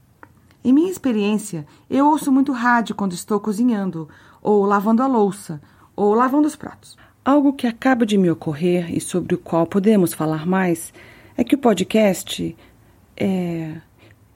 Em 0.64 0.72
minha 0.72 0.90
experiência, 0.90 1.68
eu 1.90 2.08
ouço 2.08 2.32
muito 2.32 2.54
rádio 2.54 2.96
quando 2.96 3.12
estou 3.12 3.38
cozinhando, 3.38 4.08
ou 4.42 4.64
lavando 4.64 5.04
a 5.04 5.08
louça, 5.08 5.62
ou 5.94 6.14
lavando 6.14 6.48
os 6.48 6.56
pratos. 6.56 6.96
Algo 7.26 7.52
que 7.52 7.68
acaba 7.68 8.06
de 8.06 8.18
me 8.18 8.32
ocorrer 8.32 8.96
e 8.96 9.02
sobre 9.02 9.36
o 9.36 9.38
qual 9.38 9.68
podemos 9.68 10.14
falar 10.14 10.46
mais 10.46 10.94
é 11.36 11.44
que 11.44 11.54
o 11.54 11.58
podcast 11.58 12.56
é. 13.18 13.76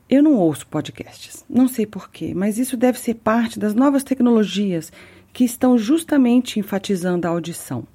Eu 0.10 0.22
não 0.22 0.36
ouço 0.36 0.68
podcasts, 0.68 1.46
não 1.50 1.70
sei 1.70 1.86
porquê, 1.86 2.34
mas 2.36 2.58
isso 2.58 2.76
deve 2.76 3.00
ser 3.00 3.14
parte 3.14 3.58
das 3.58 3.74
novas 3.74 4.04
tecnologias 4.04 4.92
que 5.32 5.46
estão 5.46 5.78
justamente 5.78 6.60
enfatizando 6.60 7.26
a 7.26 7.30
audição. 7.30 7.88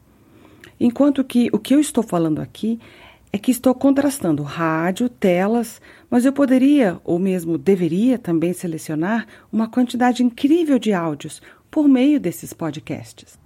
Enquanto 0.81 1.23
que 1.23 1.51
o 1.53 1.59
que 1.59 1.75
eu 1.75 1.81
estou 1.81 2.03
falando 2.03 2.41
aqui 2.41 2.81
é 3.33 3.39
que 3.39 3.51
estou 3.51 3.75
contrastando 3.75 4.43
rádio, 4.43 5.09
telas, 5.09 5.81
mas 6.11 6.27
eu 6.27 6.33
poderia, 6.33 7.01
ou 7.03 7.19
mesmo 7.19 7.57
deveria 7.57 8.19
também 8.19 8.53
selecionar 8.53 9.27
uma 9.51 9.67
quantidade 9.67 10.23
incrível 10.23 10.79
de 10.79 10.93
áudios 10.93 11.41
por 11.71 11.89
meio 11.89 12.21
desses 12.21 12.53
podcasts. 12.53 13.39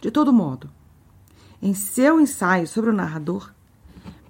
De 0.00 0.10
todo 0.10 0.32
modo, 0.32 0.70
em 1.60 1.74
seu 1.74 2.18
ensaio 2.18 2.66
sobre 2.66 2.88
o 2.88 2.94
narrador, 2.94 3.52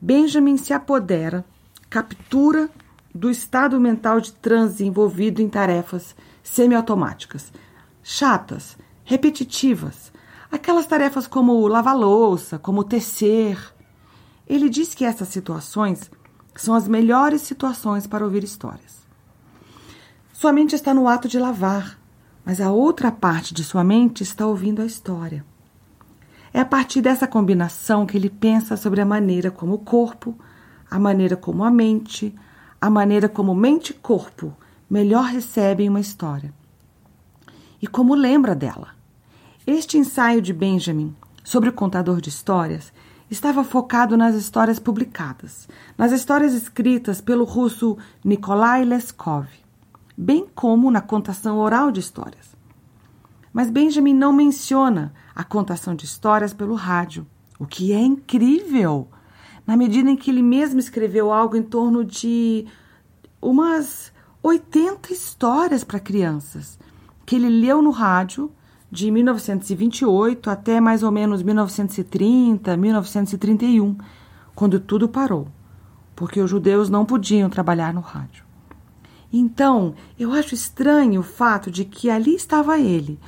Benjamin 0.00 0.56
se 0.56 0.72
apodera, 0.72 1.44
captura 1.88 2.68
do 3.14 3.30
estado 3.30 3.78
mental 3.78 4.20
de 4.20 4.32
transe 4.32 4.84
envolvido 4.84 5.40
em 5.40 5.48
tarefas 5.48 6.16
semiautomáticas, 6.42 7.52
chatas, 8.02 8.76
repetitivas, 9.04 10.12
aquelas 10.50 10.86
tarefas 10.86 11.28
como 11.28 11.66
lavar 11.68 11.96
louça, 11.96 12.58
como 12.58 12.82
tecer. 12.82 13.56
Ele 14.50 14.68
diz 14.68 14.96
que 14.96 15.04
essas 15.04 15.28
situações 15.28 16.10
são 16.56 16.74
as 16.74 16.88
melhores 16.88 17.40
situações 17.42 18.08
para 18.08 18.24
ouvir 18.24 18.42
histórias. 18.42 18.98
Sua 20.32 20.52
mente 20.52 20.74
está 20.74 20.92
no 20.92 21.06
ato 21.06 21.28
de 21.28 21.38
lavar, 21.38 21.96
mas 22.44 22.60
a 22.60 22.72
outra 22.72 23.12
parte 23.12 23.54
de 23.54 23.62
sua 23.62 23.84
mente 23.84 24.24
está 24.24 24.44
ouvindo 24.44 24.82
a 24.82 24.84
história. 24.84 25.44
É 26.52 26.58
a 26.58 26.64
partir 26.64 27.00
dessa 27.00 27.28
combinação 27.28 28.04
que 28.04 28.16
ele 28.16 28.28
pensa 28.28 28.76
sobre 28.76 29.00
a 29.00 29.06
maneira 29.06 29.52
como 29.52 29.74
o 29.74 29.78
corpo, 29.78 30.36
a 30.90 30.98
maneira 30.98 31.36
como 31.36 31.62
a 31.62 31.70
mente, 31.70 32.34
a 32.80 32.90
maneira 32.90 33.28
como 33.28 33.54
mente 33.54 33.90
e 33.90 33.94
corpo 33.94 34.52
melhor 34.90 35.26
recebem 35.26 35.88
uma 35.88 36.00
história. 36.00 36.52
E 37.80 37.86
como 37.86 38.16
lembra 38.16 38.56
dela. 38.56 38.96
Este 39.64 39.96
ensaio 39.96 40.42
de 40.42 40.52
Benjamin 40.52 41.14
sobre 41.44 41.68
o 41.68 41.72
contador 41.72 42.20
de 42.20 42.30
histórias 42.30 42.92
estava 43.30 43.62
focado 43.62 44.16
nas 44.16 44.34
histórias 44.34 44.78
publicadas, 44.78 45.68
nas 45.96 46.10
histórias 46.10 46.52
escritas 46.52 47.20
pelo 47.20 47.44
russo 47.44 47.96
Nikolai 48.24 48.84
Leskov, 48.84 49.46
bem 50.16 50.46
como 50.54 50.90
na 50.90 51.00
contação 51.00 51.58
oral 51.58 51.92
de 51.92 52.00
histórias. 52.00 52.56
Mas 53.52 53.70
Benjamin 53.70 54.14
não 54.14 54.32
menciona 54.32 55.12
a 55.34 55.44
contação 55.44 55.94
de 55.94 56.04
histórias 56.04 56.52
pelo 56.52 56.74
rádio, 56.74 57.26
o 57.58 57.66
que 57.66 57.92
é 57.92 58.00
incrível, 58.00 59.08
na 59.66 59.76
medida 59.76 60.10
em 60.10 60.16
que 60.16 60.30
ele 60.30 60.42
mesmo 60.42 60.80
escreveu 60.80 61.32
algo 61.32 61.56
em 61.56 61.62
torno 61.62 62.04
de 62.04 62.66
umas 63.40 64.12
80 64.42 65.12
histórias 65.12 65.84
para 65.84 66.00
crianças, 66.00 66.78
que 67.24 67.36
ele 67.36 67.48
leu 67.48 67.80
no 67.80 67.90
rádio 67.90 68.50
de 68.90 69.10
1928 69.10 70.50
até 70.50 70.80
mais 70.80 71.02
ou 71.02 71.10
menos 71.10 71.42
1930, 71.42 72.76
1931, 72.76 73.96
quando 74.54 74.80
tudo 74.80 75.08
parou, 75.08 75.46
porque 76.16 76.40
os 76.40 76.50
judeus 76.50 76.90
não 76.90 77.06
podiam 77.06 77.48
trabalhar 77.48 77.94
no 77.94 78.00
rádio. 78.00 78.44
Então, 79.32 79.94
eu 80.18 80.32
acho 80.32 80.54
estranho 80.54 81.20
o 81.20 81.24
fato 81.24 81.70
de 81.70 81.84
que 81.84 82.10
ali 82.10 82.34
estava 82.34 82.78
ele, 82.78 83.18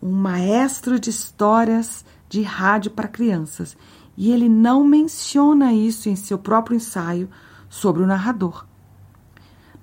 um 0.00 0.12
maestro 0.12 1.00
de 1.00 1.10
histórias 1.10 2.04
de 2.28 2.42
rádio 2.42 2.92
para 2.92 3.08
crianças, 3.08 3.76
e 4.16 4.30
ele 4.30 4.48
não 4.48 4.84
menciona 4.84 5.72
isso 5.72 6.08
em 6.08 6.14
seu 6.14 6.38
próprio 6.38 6.76
ensaio 6.76 7.28
sobre 7.68 8.02
o 8.02 8.06
narrador. 8.06 8.64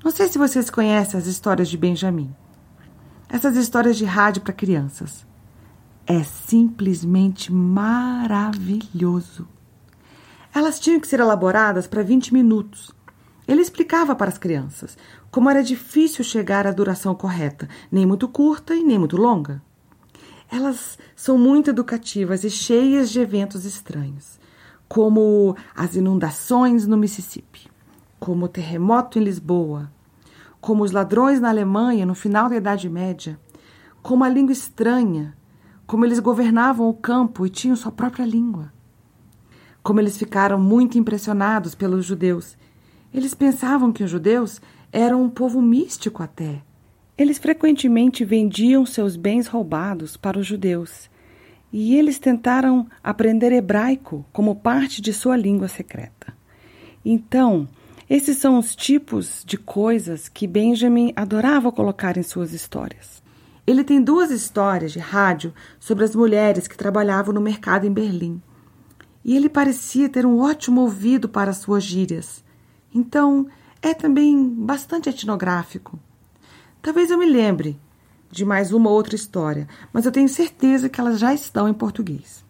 Não 0.04 0.12
sei 0.12 0.28
se 0.28 0.38
vocês 0.38 0.70
conhecem 0.70 1.20
as 1.20 1.26
histórias 1.26 1.68
de 1.68 1.78
Benjamin. 1.78 2.34
Essas 3.36 3.58
histórias 3.58 3.98
de 3.98 4.06
rádio 4.06 4.42
para 4.42 4.54
crianças. 4.54 5.28
É 6.08 6.24
simplesmente 6.24 7.52
maravilhoso. 7.52 9.46
Elas 10.54 10.80
tinham 10.80 11.02
que 11.02 11.08
ser 11.10 11.20
elaboradas 11.20 11.86
para 11.86 12.02
20 12.02 12.34
minutos. 12.34 12.92
Ele 13.46 13.62
explicava 13.62 14.16
para 14.16 14.30
as 14.30 14.38
crianças 14.38 14.98
como 15.30 15.50
era 15.50 15.62
difícil 15.62 16.24
chegar 16.24 16.66
à 16.66 16.72
duração 16.72 17.14
correta, 17.14 17.68
nem 17.92 18.06
muito 18.06 18.26
curta 18.30 18.74
e 18.74 18.86
nem 18.86 18.98
muito 18.98 19.18
longa. 19.18 19.62
Elas 20.50 20.98
são 21.14 21.38
muito 21.38 21.70
educativas 21.70 22.46
e 22.46 22.50
cheias 22.50 23.10
de 23.10 23.20
eventos 23.20 23.66
estranhos, 23.66 24.40
como 24.88 25.58
as 25.76 25.94
inundações 25.94 26.88
no 26.88 26.96
Mississippi, 26.96 27.70
como 28.18 28.46
o 28.46 28.48
terremoto 28.48 29.20
em 29.20 29.24
Lisboa, 29.26 29.92
como 30.66 30.84
os 30.84 30.90
ladrões 30.92 31.40
na 31.40 31.50
Alemanha 31.50 32.08
no 32.08 32.16
final 32.16 32.50
da 32.50 32.56
Idade 32.56 32.90
Média, 32.90 33.40
como 34.02 34.24
a 34.24 34.30
língua 34.30 34.52
estranha, 34.52 35.38
como 35.86 36.04
eles 36.04 36.18
governavam 36.18 36.90
o 36.90 36.94
campo 36.96 37.46
e 37.46 37.52
tinham 37.52 37.76
sua 37.76 37.92
própria 37.92 38.26
língua. 38.26 38.74
Como 39.84 40.00
eles 40.00 40.18
ficaram 40.18 40.60
muito 40.60 40.98
impressionados 40.98 41.76
pelos 41.76 42.04
judeus. 42.04 42.58
Eles 43.14 43.36
pensavam 43.36 43.92
que 43.92 44.04
os 44.04 44.10
judeus 44.10 44.60
eram 44.92 45.22
um 45.22 45.30
povo 45.30 45.62
místico 45.62 46.24
até, 46.24 46.64
eles 47.16 47.38
frequentemente 47.38 48.26
vendiam 48.26 48.88
seus 48.88 49.16
bens 49.16 49.46
roubados 49.46 50.18
para 50.18 50.40
os 50.40 50.48
judeus 50.48 51.12
e 51.72 51.96
eles 51.96 52.18
tentaram 52.18 52.88
aprender 53.04 53.52
hebraico 53.52 54.26
como 54.34 54.56
parte 54.56 55.00
de 55.00 55.14
sua 55.14 55.38
língua 55.38 55.68
secreta. 55.68 56.34
Então, 57.06 57.68
esses 58.10 58.38
são 58.38 58.60
os 58.60 58.76
tipos 58.76 59.44
de 59.44 59.58
coisas 59.58 60.30
que 60.30 60.46
Benjamin 60.46 61.12
adorava 61.16 61.72
colocar 61.72 62.18
em 62.18 62.24
suas 62.24 62.54
histórias. 62.54 63.24
Ele 63.66 63.84
tem 63.84 64.00
duas 64.00 64.30
histórias 64.30 64.92
de 64.92 65.00
rádio 65.00 65.52
sobre 65.80 66.04
as 66.04 66.16
mulheres 66.16 66.68
que 66.68 66.78
trabalhavam 66.78 67.34
no 67.34 67.42
mercado 67.42 67.88
em 67.88 67.92
Berlim. 67.92 68.40
E 69.24 69.36
ele 69.36 69.50
parecia 69.50 70.08
ter 70.08 70.24
um 70.24 70.40
ótimo 70.40 70.82
ouvido 70.82 71.28
para 71.28 71.52
suas 71.52 71.84
gírias. 71.84 72.44
Então, 72.94 73.48
é 73.82 73.92
também 73.92 74.50
bastante 74.50 75.10
etnográfico. 75.10 76.00
Talvez 76.84 77.10
eu 77.10 77.18
me 77.18 77.26
lembre 77.26 77.80
de 78.30 78.46
mais 78.46 78.72
uma 78.72 78.92
outra 78.92 79.16
história, 79.16 79.68
mas 79.92 80.06
eu 80.06 80.12
tenho 80.12 80.30
certeza 80.30 80.90
que 80.90 81.02
elas 81.02 81.18
já 81.18 81.34
estão 81.34 81.68
em 81.68 81.74
português. 81.74 82.46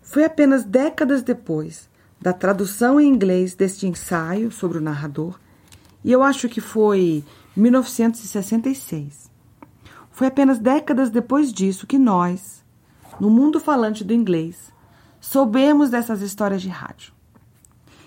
Foi 0.00 0.24
apenas 0.24 0.64
décadas 0.64 1.22
depois 1.22 1.88
da 2.22 2.32
tradução 2.32 3.00
em 3.00 3.08
inglês 3.08 3.54
deste 3.54 3.84
ensaio 3.86 4.52
sobre 4.52 4.78
o 4.78 4.80
narrador, 4.80 5.40
e 6.04 6.12
eu 6.12 6.22
acho 6.22 6.48
que 6.48 6.60
foi 6.60 7.24
1966. 7.56 9.28
Foi 10.12 10.28
apenas 10.28 10.60
décadas 10.60 11.10
depois 11.10 11.52
disso 11.52 11.86
que 11.86 11.98
nós, 11.98 12.64
no 13.18 13.28
mundo 13.28 13.58
falante 13.58 14.04
do 14.04 14.12
inglês, 14.12 14.72
soubemos 15.20 15.90
dessas 15.90 16.22
histórias 16.22 16.62
de 16.62 16.68
rádio. 16.68 17.12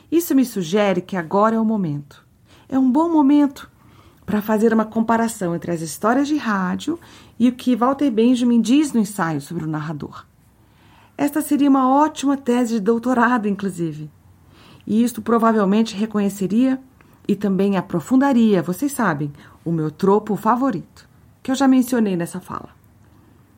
Isso 0.09 0.33
me 0.33 0.45
sugere 0.45 1.01
que 1.01 1.17
agora 1.17 1.55
é 1.55 1.59
o 1.59 1.65
momento. 1.65 2.25
É 2.69 2.79
um 2.79 2.89
bom 2.89 3.09
momento 3.09 3.69
para 4.25 4.41
fazer 4.41 4.73
uma 4.73 4.85
comparação 4.85 5.53
entre 5.53 5.71
as 5.71 5.81
histórias 5.81 6.27
de 6.27 6.37
rádio 6.37 6.97
e 7.37 7.49
o 7.49 7.53
que 7.53 7.75
Walter 7.75 8.09
Benjamin 8.09 8.61
diz 8.61 8.93
no 8.93 8.99
ensaio 8.99 9.41
sobre 9.41 9.65
o 9.65 9.67
narrador. 9.67 10.25
Esta 11.17 11.41
seria 11.41 11.69
uma 11.69 11.89
ótima 11.89 12.35
tese 12.35 12.73
de 12.75 12.79
doutorado, 12.81 13.47
inclusive. 13.47 14.11
E 14.85 15.03
isto 15.03 15.21
provavelmente 15.21 15.95
reconheceria 15.95 16.79
e 17.27 17.35
também 17.35 17.77
aprofundaria, 17.77 18.61
vocês 18.61 18.91
sabem, 18.91 19.31
o 19.63 19.71
meu 19.71 19.89
tropo 19.89 20.35
favorito, 20.35 21.07
que 21.41 21.49
eu 21.49 21.55
já 21.55 21.67
mencionei 21.67 22.15
nessa 22.15 22.39
fala. 22.39 22.69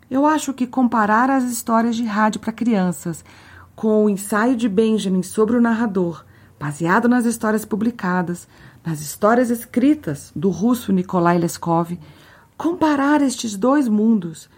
Eu 0.10 0.26
acho 0.26 0.54
que 0.54 0.66
comparar 0.66 1.30
as 1.30 1.44
histórias 1.46 1.96
de 1.96 2.06
rádio 2.06 2.40
para 2.40 2.54
crianças 2.54 3.26
com 3.76 4.06
o 4.06 4.10
ensaio 4.10 4.56
de 4.56 4.70
Benjamin 4.70 5.22
sobre 5.22 5.58
o 5.58 5.62
narrador, 5.62 6.24
baseado 6.60 7.10
nas 7.10 7.26
histórias 7.26 7.66
publicadas, 7.66 8.48
nas 8.86 9.02
histórias 9.02 9.50
escritas 9.50 10.32
do 10.36 10.50
russo 10.50 10.94
Nikolai 10.94 11.38
Leskov, 11.38 12.00
comparar 12.58 13.22
estes 13.22 13.58
dois 13.58 13.88
mundos 13.88 14.50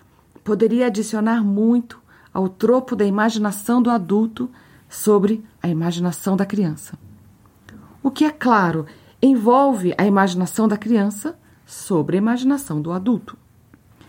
poderia 0.43 0.87
adicionar 0.87 1.43
muito 1.43 1.99
ao 2.39 2.47
tropo 2.47 2.95
da 2.95 3.03
imaginação 3.03 3.81
do 3.81 3.89
adulto 3.89 4.49
sobre 4.87 5.43
a 5.61 5.67
imaginação 5.67 6.37
da 6.37 6.45
criança. 6.45 6.97
O 8.01 8.09
que, 8.09 8.23
é 8.23 8.31
claro, 8.31 8.85
envolve 9.21 9.93
a 9.97 10.05
imaginação 10.05 10.65
da 10.65 10.77
criança 10.77 11.37
sobre 11.65 12.15
a 12.15 12.17
imaginação 12.17 12.81
do 12.81 12.93
adulto. 12.93 13.37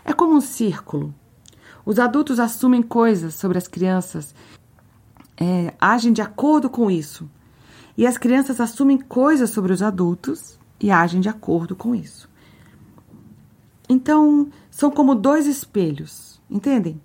É 0.05 0.13
como 0.13 0.33
um 0.33 0.39
círculo. 0.39 1.13
Os 1.85 1.99
adultos 1.99 2.39
assumem 2.39 2.81
coisas 2.81 3.35
sobre 3.35 3.57
as 3.57 3.67
crianças, 3.67 4.33
é, 5.35 5.73
agem 5.79 6.13
de 6.13 6.21
acordo 6.21 6.69
com 6.69 6.89
isso. 6.89 7.29
E 7.97 8.07
as 8.07 8.17
crianças 8.17 8.61
assumem 8.61 8.97
coisas 8.97 9.49
sobre 9.49 9.73
os 9.73 9.81
adultos 9.81 10.57
e 10.79 10.89
agem 10.89 11.19
de 11.19 11.27
acordo 11.27 11.75
com 11.75 11.93
isso. 11.93 12.29
Então, 13.89 14.49
são 14.69 14.89
como 14.89 15.15
dois 15.15 15.47
espelhos, 15.47 16.39
entendem? 16.49 17.01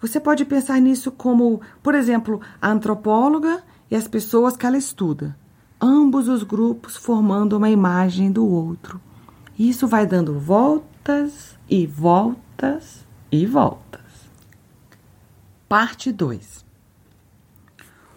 Você 0.00 0.20
pode 0.20 0.44
pensar 0.44 0.80
nisso 0.80 1.10
como, 1.10 1.60
por 1.82 1.94
exemplo, 1.94 2.40
a 2.62 2.70
antropóloga 2.70 3.62
e 3.90 3.96
as 3.96 4.06
pessoas 4.06 4.56
que 4.56 4.64
ela 4.64 4.76
estuda. 4.76 5.36
Ambos 5.80 6.28
os 6.28 6.42
grupos 6.42 6.96
formando 6.96 7.56
uma 7.56 7.68
imagem 7.68 8.30
do 8.30 8.46
outro. 8.46 9.00
Isso 9.58 9.88
vai 9.88 10.06
dando 10.06 10.38
voltas 10.38 11.56
e 11.68 11.84
voltas 11.84 13.04
e 13.30 13.44
voltas. 13.44 14.00
Parte 15.68 16.12
2 16.12 16.64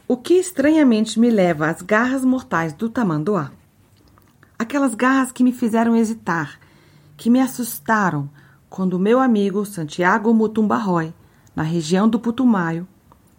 O 0.08 0.16
que 0.16 0.36
estranhamente 0.36 1.20
me 1.20 1.32
leva 1.32 1.68
às 1.68 1.82
garras 1.82 2.24
mortais 2.24 2.74
do 2.74 2.90
tamanduá. 2.90 3.52
Aquelas 4.58 4.94
garras 4.94 5.32
que 5.32 5.44
me 5.44 5.52
fizeram 5.52 5.96
hesitar, 5.96 6.60
que 7.18 7.30
me 7.30 7.42
assustaram 7.42 8.30
quando 8.70 9.00
meu 9.00 9.20
amigo 9.20 9.66
Santiago 9.66 10.32
Mutumbarroy 10.32 11.12
na 11.56 11.64
região 11.64 12.08
do 12.08 12.20
Putumayo, 12.20 12.88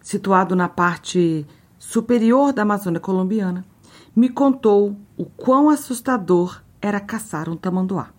situado 0.01 0.55
na 0.55 0.69
parte 0.69 1.45
superior 1.79 2.53
da 2.53 2.61
Amazônia 2.61 2.99
colombiana, 2.99 3.65
me 4.15 4.29
contou 4.29 4.95
o 5.17 5.25
quão 5.25 5.69
assustador 5.69 6.61
era 6.81 6.99
caçar 6.99 7.49
um 7.49 7.55
tamanduá. 7.55 8.09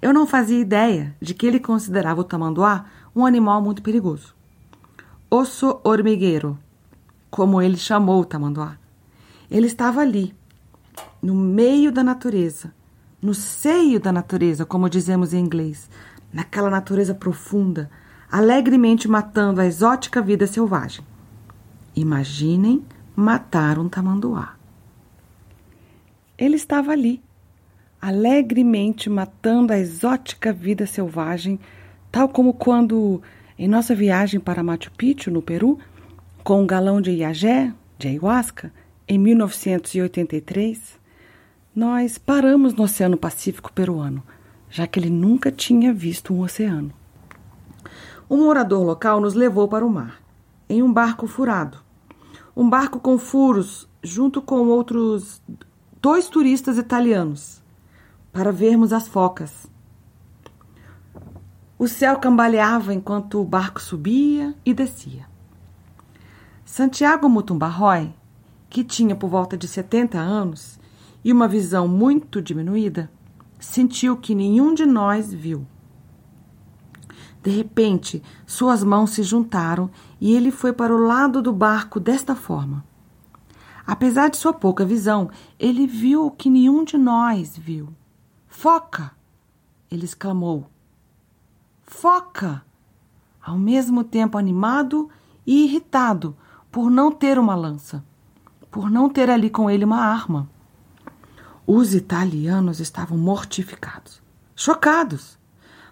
Eu 0.00 0.12
não 0.12 0.26
fazia 0.26 0.58
ideia 0.58 1.14
de 1.20 1.34
que 1.34 1.46
ele 1.46 1.60
considerava 1.60 2.20
o 2.20 2.24
tamanduá 2.24 2.86
um 3.14 3.26
animal 3.26 3.62
muito 3.62 3.82
perigoso. 3.82 4.34
Osso 5.30 5.80
hormigueiro, 5.84 6.58
como 7.30 7.60
ele 7.62 7.76
chamou 7.76 8.20
o 8.20 8.24
tamanduá. 8.24 8.76
Ele 9.50 9.66
estava 9.66 10.00
ali, 10.00 10.34
no 11.22 11.34
meio 11.34 11.92
da 11.92 12.02
natureza, 12.02 12.72
no 13.20 13.34
seio 13.34 14.00
da 14.00 14.10
natureza, 14.10 14.66
como 14.66 14.90
dizemos 14.90 15.32
em 15.32 15.44
inglês, 15.44 15.88
naquela 16.32 16.68
natureza 16.68 17.14
profunda, 17.14 17.90
alegremente 18.32 19.06
matando 19.06 19.60
a 19.60 19.66
exótica 19.66 20.22
vida 20.22 20.46
selvagem. 20.46 21.04
Imaginem 21.94 22.82
matar 23.14 23.78
um 23.78 23.90
tamanduá. 23.90 24.56
Ele 26.38 26.56
estava 26.56 26.92
ali, 26.92 27.22
alegremente 28.00 29.10
matando 29.10 29.74
a 29.74 29.78
exótica 29.78 30.50
vida 30.50 30.86
selvagem, 30.86 31.60
tal 32.10 32.26
como 32.26 32.54
quando, 32.54 33.20
em 33.58 33.68
nossa 33.68 33.94
viagem 33.94 34.40
para 34.40 34.62
Machu 34.62 34.90
Picchu, 34.92 35.30
no 35.30 35.42
Peru, 35.42 35.78
com 36.42 36.62
um 36.62 36.66
galão 36.66 37.02
de 37.02 37.10
iagé, 37.10 37.70
de 37.98 38.08
ayahuasca, 38.08 38.72
em 39.06 39.18
1983, 39.18 40.98
nós 41.76 42.16
paramos 42.16 42.72
no 42.72 42.84
Oceano 42.84 43.18
Pacífico 43.18 43.70
peruano, 43.70 44.22
já 44.70 44.86
que 44.86 44.98
ele 44.98 45.10
nunca 45.10 45.52
tinha 45.52 45.92
visto 45.92 46.32
um 46.32 46.40
oceano. 46.40 47.01
Um 48.28 48.44
morador 48.44 48.84
local 48.84 49.20
nos 49.20 49.34
levou 49.34 49.68
para 49.68 49.84
o 49.84 49.90
mar, 49.90 50.22
em 50.68 50.82
um 50.82 50.92
barco 50.92 51.26
furado. 51.26 51.78
Um 52.56 52.68
barco 52.68 53.00
com 53.00 53.18
furos, 53.18 53.88
junto 54.02 54.42
com 54.42 54.68
outros 54.68 55.42
dois 56.00 56.28
turistas 56.28 56.78
italianos, 56.78 57.62
para 58.32 58.50
vermos 58.50 58.92
as 58.92 59.06
focas. 59.06 59.66
O 61.78 61.88
céu 61.88 62.18
cambaleava 62.18 62.94
enquanto 62.94 63.40
o 63.40 63.44
barco 63.44 63.80
subia 63.80 64.54
e 64.64 64.72
descia. 64.72 65.26
Santiago 66.64 67.28
Mutumbarroy, 67.28 68.14
que 68.70 68.82
tinha 68.82 69.14
por 69.14 69.28
volta 69.28 69.56
de 69.56 69.68
70 69.68 70.18
anos 70.18 70.78
e 71.24 71.32
uma 71.32 71.46
visão 71.46 71.86
muito 71.86 72.40
diminuída, 72.40 73.10
sentiu 73.58 74.16
que 74.16 74.34
nenhum 74.34 74.74
de 74.74 74.86
nós 74.86 75.32
viu. 75.32 75.66
De 77.42 77.50
repente, 77.50 78.22
suas 78.46 78.84
mãos 78.84 79.10
se 79.10 79.22
juntaram 79.22 79.90
e 80.20 80.32
ele 80.32 80.50
foi 80.50 80.72
para 80.72 80.94
o 80.94 81.04
lado 81.04 81.42
do 81.42 81.52
barco 81.52 81.98
desta 81.98 82.36
forma. 82.36 82.84
Apesar 83.84 84.30
de 84.30 84.36
sua 84.36 84.52
pouca 84.52 84.84
visão, 84.84 85.28
ele 85.58 85.86
viu 85.86 86.26
o 86.26 86.30
que 86.30 86.48
nenhum 86.48 86.84
de 86.84 86.96
nós 86.96 87.56
viu. 87.56 87.88
Foca! 88.46 89.10
Ele 89.90 90.04
exclamou. 90.04 90.70
Foca! 91.82 92.64
Ao 93.44 93.58
mesmo 93.58 94.04
tempo 94.04 94.38
animado 94.38 95.10
e 95.44 95.64
irritado 95.64 96.36
por 96.70 96.90
não 96.90 97.10
ter 97.10 97.38
uma 97.38 97.56
lança, 97.56 98.04
por 98.70 98.88
não 98.88 99.10
ter 99.10 99.28
ali 99.28 99.50
com 99.50 99.68
ele 99.68 99.84
uma 99.84 99.98
arma. 99.98 100.48
Os 101.66 101.94
italianos 101.94 102.78
estavam 102.78 103.18
mortificados, 103.18 104.22
chocados. 104.54 105.38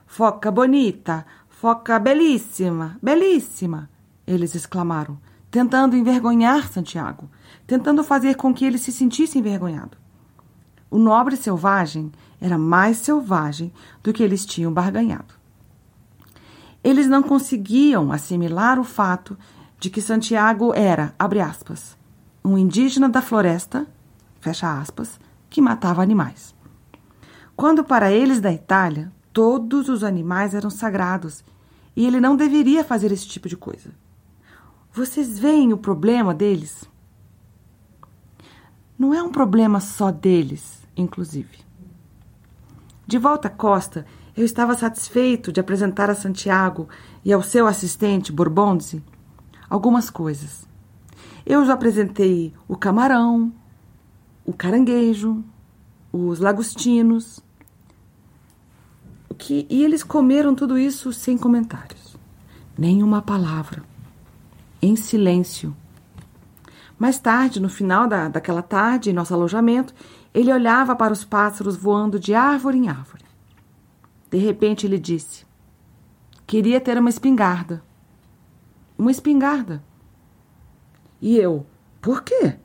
Foca 0.06 0.50
bonita, 0.50 1.24
Foca 1.60 1.98
belíssima, 1.98 2.96
belíssima! 3.02 3.90
Eles 4.26 4.54
exclamaram, 4.54 5.18
tentando 5.50 5.94
envergonhar 5.94 6.66
Santiago, 6.72 7.28
tentando 7.66 8.02
fazer 8.02 8.36
com 8.36 8.54
que 8.54 8.64
ele 8.64 8.78
se 8.78 8.90
sentisse 8.90 9.38
envergonhado. 9.38 9.98
O 10.90 10.98
nobre 10.98 11.36
selvagem 11.36 12.10
era 12.40 12.56
mais 12.56 12.96
selvagem 12.96 13.70
do 14.02 14.10
que 14.10 14.22
eles 14.22 14.46
tinham 14.46 14.72
barganhado. 14.72 15.34
Eles 16.82 17.06
não 17.06 17.22
conseguiam 17.22 18.10
assimilar 18.10 18.78
o 18.78 18.82
fato 18.82 19.36
de 19.78 19.90
que 19.90 20.00
Santiago 20.00 20.72
era, 20.74 21.14
abre 21.18 21.40
aspas, 21.40 21.94
um 22.42 22.56
indígena 22.56 23.06
da 23.06 23.20
floresta, 23.20 23.86
fecha 24.40 24.80
aspas, 24.80 25.20
que 25.50 25.60
matava 25.60 26.02
animais. 26.02 26.54
Quando 27.54 27.84
para 27.84 28.10
eles 28.10 28.40
da 28.40 28.50
Itália 28.50 29.12
Todos 29.32 29.88
os 29.88 30.02
animais 30.02 30.54
eram 30.54 30.70
sagrados 30.70 31.44
e 31.94 32.06
ele 32.06 32.20
não 32.20 32.36
deveria 32.36 32.82
fazer 32.82 33.12
esse 33.12 33.26
tipo 33.26 33.48
de 33.48 33.56
coisa. 33.56 33.90
Vocês 34.92 35.38
veem 35.38 35.72
o 35.72 35.78
problema 35.78 36.34
deles? 36.34 36.84
Não 38.98 39.14
é 39.14 39.22
um 39.22 39.30
problema 39.30 39.80
só 39.80 40.10
deles, 40.10 40.82
inclusive. 40.96 41.58
De 43.06 43.18
volta 43.18 43.48
à 43.48 43.50
costa, 43.50 44.04
eu 44.36 44.44
estava 44.44 44.74
satisfeito 44.74 45.52
de 45.52 45.60
apresentar 45.60 46.10
a 46.10 46.14
Santiago 46.14 46.88
e 47.24 47.32
ao 47.32 47.42
seu 47.42 47.66
assistente 47.66 48.32
Bourbonzi 48.32 49.02
algumas 49.68 50.10
coisas. 50.10 50.66
Eu 51.46 51.64
já 51.64 51.74
apresentei 51.74 52.52
o 52.66 52.76
camarão, 52.76 53.52
o 54.44 54.52
caranguejo, 54.52 55.44
os 56.12 56.40
lagostinos 56.40 57.40
que 59.40 59.66
e 59.70 59.82
eles 59.82 60.04
comeram 60.04 60.54
tudo 60.54 60.78
isso 60.78 61.12
sem 61.14 61.36
comentários, 61.38 62.14
nenhuma 62.78 63.22
palavra, 63.22 63.82
em 64.82 64.94
silêncio. 64.94 65.74
Mais 66.98 67.18
tarde, 67.18 67.58
no 67.58 67.70
final 67.70 68.06
da, 68.06 68.28
daquela 68.28 68.60
tarde, 68.60 69.08
em 69.08 69.14
nosso 69.14 69.32
alojamento, 69.32 69.94
ele 70.34 70.52
olhava 70.52 70.94
para 70.94 71.12
os 71.12 71.24
pássaros 71.24 71.74
voando 71.74 72.20
de 72.20 72.34
árvore 72.34 72.76
em 72.76 72.88
árvore. 72.90 73.24
De 74.30 74.36
repente, 74.36 74.86
ele 74.86 74.98
disse: 74.98 75.46
Queria 76.46 76.78
ter 76.78 76.98
uma 76.98 77.08
espingarda. 77.08 77.82
Uma 78.98 79.10
espingarda. 79.10 79.82
E 81.20 81.38
eu: 81.38 81.64
Por 82.02 82.22
quê? 82.22 82.58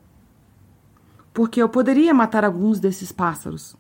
Porque 1.34 1.62
eu 1.62 1.70
poderia 1.70 2.14
matar 2.14 2.44
alguns 2.44 2.82
desses 2.82 3.14
pássaros. 3.14 3.78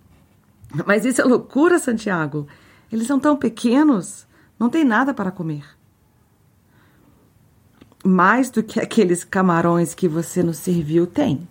Mas 0.86 1.04
isso 1.04 1.22
é 1.22 1.26
loucura, 1.26 1.78
Santiago. 1.78 2.48
Eles 2.96 3.08
são 3.08 3.20
tão 3.20 3.36
pequenos, 3.36 4.26
não 4.58 4.70
tem 4.70 4.86
nada 4.86 5.14
para 5.14 5.30
comer. 5.30 5.66
Mais 8.06 8.50
do 8.50 8.64
que 8.64 8.80
aqueles 8.80 9.22
camarões 9.22 9.94
que 9.94 10.08
você 10.08 10.42
nos 10.42 10.60
serviu 10.60 11.06
tem. 11.06 11.46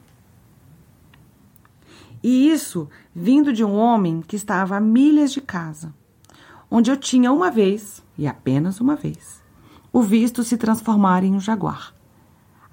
E 2.22 2.50
isso 2.50 2.88
vindo 3.14 3.52
de 3.52 3.62
um 3.62 3.74
homem 3.74 4.22
que 4.22 4.36
estava 4.36 4.78
a 4.78 4.80
milhas 4.80 5.32
de 5.32 5.42
casa, 5.42 5.92
onde 6.70 6.90
eu 6.90 6.96
tinha 6.96 7.30
uma 7.30 7.50
vez, 7.50 8.02
e 8.16 8.26
apenas 8.26 8.80
uma 8.80 8.96
vez, 8.96 9.42
o 9.92 10.00
visto 10.00 10.42
se 10.42 10.56
transformar 10.56 11.24
em 11.24 11.34
um 11.34 11.40
jaguar. 11.40 11.94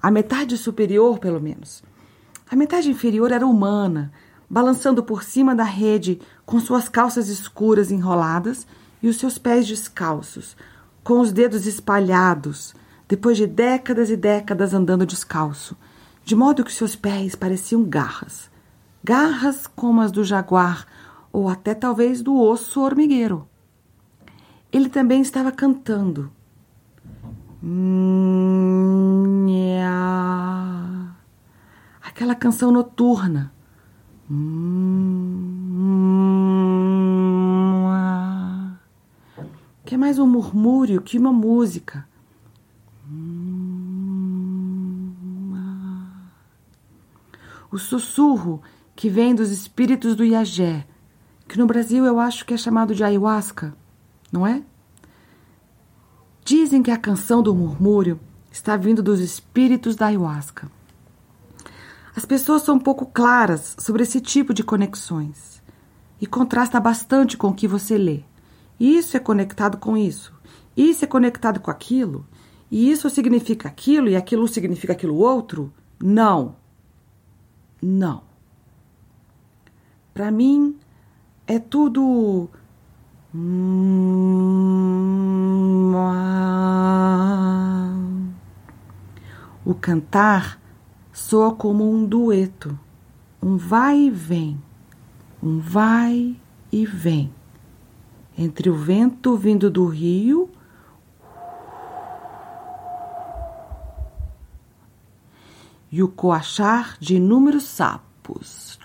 A 0.02 0.10
metade 0.10 0.56
superior, 0.56 1.18
pelo 1.18 1.42
menos. 1.42 1.84
A 2.50 2.56
metade 2.56 2.88
inferior 2.88 3.32
era 3.32 3.46
humana, 3.46 4.10
balançando 4.52 5.02
por 5.02 5.22
cima 5.24 5.54
da 5.54 5.64
rede 5.64 6.20
com 6.44 6.60
suas 6.60 6.86
calças 6.86 7.30
escuras 7.30 7.90
enroladas 7.90 8.66
e 9.02 9.08
os 9.08 9.16
seus 9.16 9.38
pés 9.38 9.66
descalços, 9.66 10.54
com 11.02 11.20
os 11.20 11.32
dedos 11.32 11.66
espalhados, 11.66 12.74
depois 13.08 13.38
de 13.38 13.46
décadas 13.46 14.10
e 14.10 14.16
décadas 14.16 14.74
andando 14.74 15.06
descalço, 15.06 15.74
de 16.22 16.36
modo 16.36 16.62
que 16.64 16.70
seus 16.70 16.94
pés 16.94 17.34
pareciam 17.34 17.82
garras. 17.82 18.50
Garras 19.02 19.66
como 19.66 20.02
as 20.02 20.12
do 20.12 20.22
jaguar 20.22 20.86
ou 21.32 21.48
até 21.48 21.72
talvez 21.74 22.20
do 22.20 22.38
osso 22.38 22.82
hormigueiro. 22.82 23.48
Ele 24.70 24.90
também 24.90 25.22
estava 25.22 25.50
cantando. 25.50 26.30
Aquela 32.02 32.34
canção 32.34 32.70
noturna. 32.70 33.50
Que 39.84 39.94
é 39.94 39.98
mais 39.98 40.18
um 40.18 40.26
murmúrio 40.26 41.02
que 41.02 41.18
uma 41.18 41.32
música. 41.32 42.08
O 47.70 47.78
sussurro 47.78 48.62
que 48.96 49.10
vem 49.10 49.34
dos 49.34 49.50
espíritos 49.50 50.16
do 50.16 50.24
Iagé, 50.24 50.86
que 51.46 51.58
no 51.58 51.66
Brasil 51.66 52.04
eu 52.06 52.18
acho 52.18 52.46
que 52.46 52.54
é 52.54 52.56
chamado 52.56 52.94
de 52.94 53.04
ayahuasca, 53.04 53.74
não 54.32 54.46
é? 54.46 54.62
Dizem 56.44 56.82
que 56.82 56.90
a 56.90 56.96
canção 56.96 57.42
do 57.42 57.54
murmúrio 57.54 58.18
está 58.50 58.76
vindo 58.76 59.02
dos 59.02 59.20
espíritos 59.20 59.94
da 59.94 60.06
ayahuasca. 60.06 60.70
As 62.14 62.24
pessoas 62.26 62.62
são 62.62 62.78
pouco 62.78 63.06
claras 63.06 63.74
sobre 63.78 64.02
esse 64.02 64.20
tipo 64.20 64.52
de 64.52 64.62
conexões 64.62 65.62
e 66.20 66.26
contrasta 66.26 66.78
bastante 66.78 67.36
com 67.36 67.48
o 67.48 67.54
que 67.54 67.66
você 67.66 67.96
lê. 67.96 68.22
Isso 68.78 69.16
é 69.16 69.20
conectado 69.20 69.78
com 69.78 69.96
isso, 69.96 70.32
isso 70.76 71.04
é 71.04 71.08
conectado 71.08 71.60
com 71.60 71.70
aquilo, 71.70 72.26
e 72.70 72.90
isso 72.90 73.10
significa 73.10 73.68
aquilo 73.68 74.08
e 74.08 74.16
aquilo 74.16 74.46
significa 74.46 74.92
aquilo 74.92 75.16
outro? 75.16 75.72
Não. 76.02 76.56
Não. 77.80 78.22
Para 80.14 80.30
mim 80.30 80.78
é 81.46 81.58
tudo 81.58 82.48
o 89.64 89.74
cantar 89.80 90.61
soa 91.32 91.54
como 91.54 91.90
um 91.90 92.04
dueto, 92.04 92.78
um 93.42 93.56
vai 93.56 94.00
e 94.00 94.10
vem, 94.10 94.62
um 95.42 95.58
vai 95.60 96.36
e 96.70 96.84
vem, 96.84 97.32
entre 98.36 98.68
o 98.68 98.74
vento 98.74 99.34
vindo 99.34 99.70
do 99.70 99.86
rio 99.86 100.50
e 105.90 106.02
o 106.02 106.08
coachar 106.08 106.98
de 107.00 107.16
inúmeros 107.16 107.64
sapos. 107.64 108.78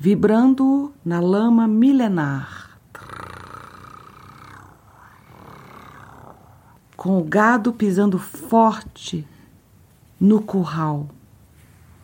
Vibrando 0.00 0.92
na 1.04 1.20
lama 1.20 1.68
milenar, 1.68 2.67
com 6.98 7.18
o 7.18 7.24
gado 7.24 7.72
pisando 7.72 8.18
forte 8.18 9.26
no 10.20 10.42
curral. 10.42 11.08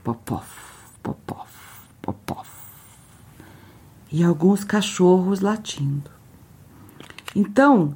Popof, 0.02 0.48
popof, 1.02 1.52
popof. 2.00 2.50
E 4.10 4.24
alguns 4.24 4.64
cachorros 4.64 5.40
latindo. 5.40 6.10
Então, 7.36 7.94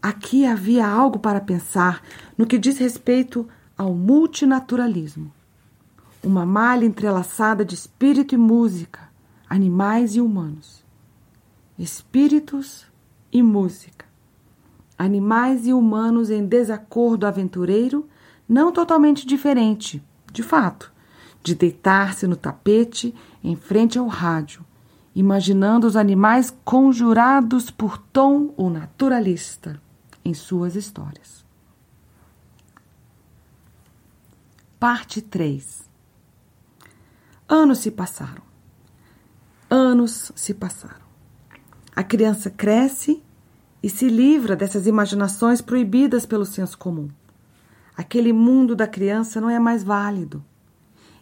Aqui 0.00 0.46
havia 0.46 0.86
algo 0.86 1.18
para 1.18 1.40
pensar 1.40 2.02
no 2.36 2.46
que 2.46 2.56
diz 2.56 2.78
respeito 2.78 3.48
ao 3.76 3.92
multinaturalismo. 3.92 5.32
Uma 6.22 6.46
malha 6.46 6.84
entrelaçada 6.84 7.64
de 7.64 7.74
espírito 7.74 8.34
e 8.34 8.38
música, 8.38 9.00
animais 9.48 10.14
e 10.14 10.20
humanos. 10.20 10.84
Espíritos 11.76 12.86
e 13.32 13.42
música. 13.42 14.07
Animais 14.98 15.66
e 15.66 15.72
humanos 15.72 16.28
em 16.28 16.44
desacordo 16.44 17.26
aventureiro, 17.26 18.08
não 18.48 18.72
totalmente 18.72 19.24
diferente, 19.24 20.02
de 20.32 20.42
fato, 20.42 20.92
de 21.42 21.54
deitar-se 21.54 22.26
no 22.26 22.34
tapete 22.34 23.14
em 23.44 23.54
frente 23.54 23.98
ao 23.98 24.08
rádio, 24.08 24.64
imaginando 25.14 25.86
os 25.86 25.94
animais 25.94 26.52
conjurados 26.64 27.70
por 27.70 27.96
tom 27.96 28.52
o 28.56 28.68
naturalista 28.68 29.80
em 30.24 30.34
suas 30.34 30.74
histórias. 30.74 31.44
Parte 34.80 35.22
3 35.22 35.88
Anos 37.48 37.78
se 37.78 37.90
passaram. 37.90 38.42
Anos 39.70 40.30
se 40.36 40.52
passaram. 40.52 41.06
A 41.96 42.04
criança 42.04 42.50
cresce 42.50 43.22
e 43.82 43.88
se 43.88 44.08
livra 44.08 44.56
dessas 44.56 44.86
imaginações 44.86 45.60
proibidas 45.60 46.26
pelo 46.26 46.44
senso 46.44 46.76
comum. 46.76 47.08
Aquele 47.96 48.32
mundo 48.32 48.76
da 48.76 48.86
criança 48.86 49.40
não 49.40 49.50
é 49.50 49.58
mais 49.58 49.82
válido. 49.82 50.44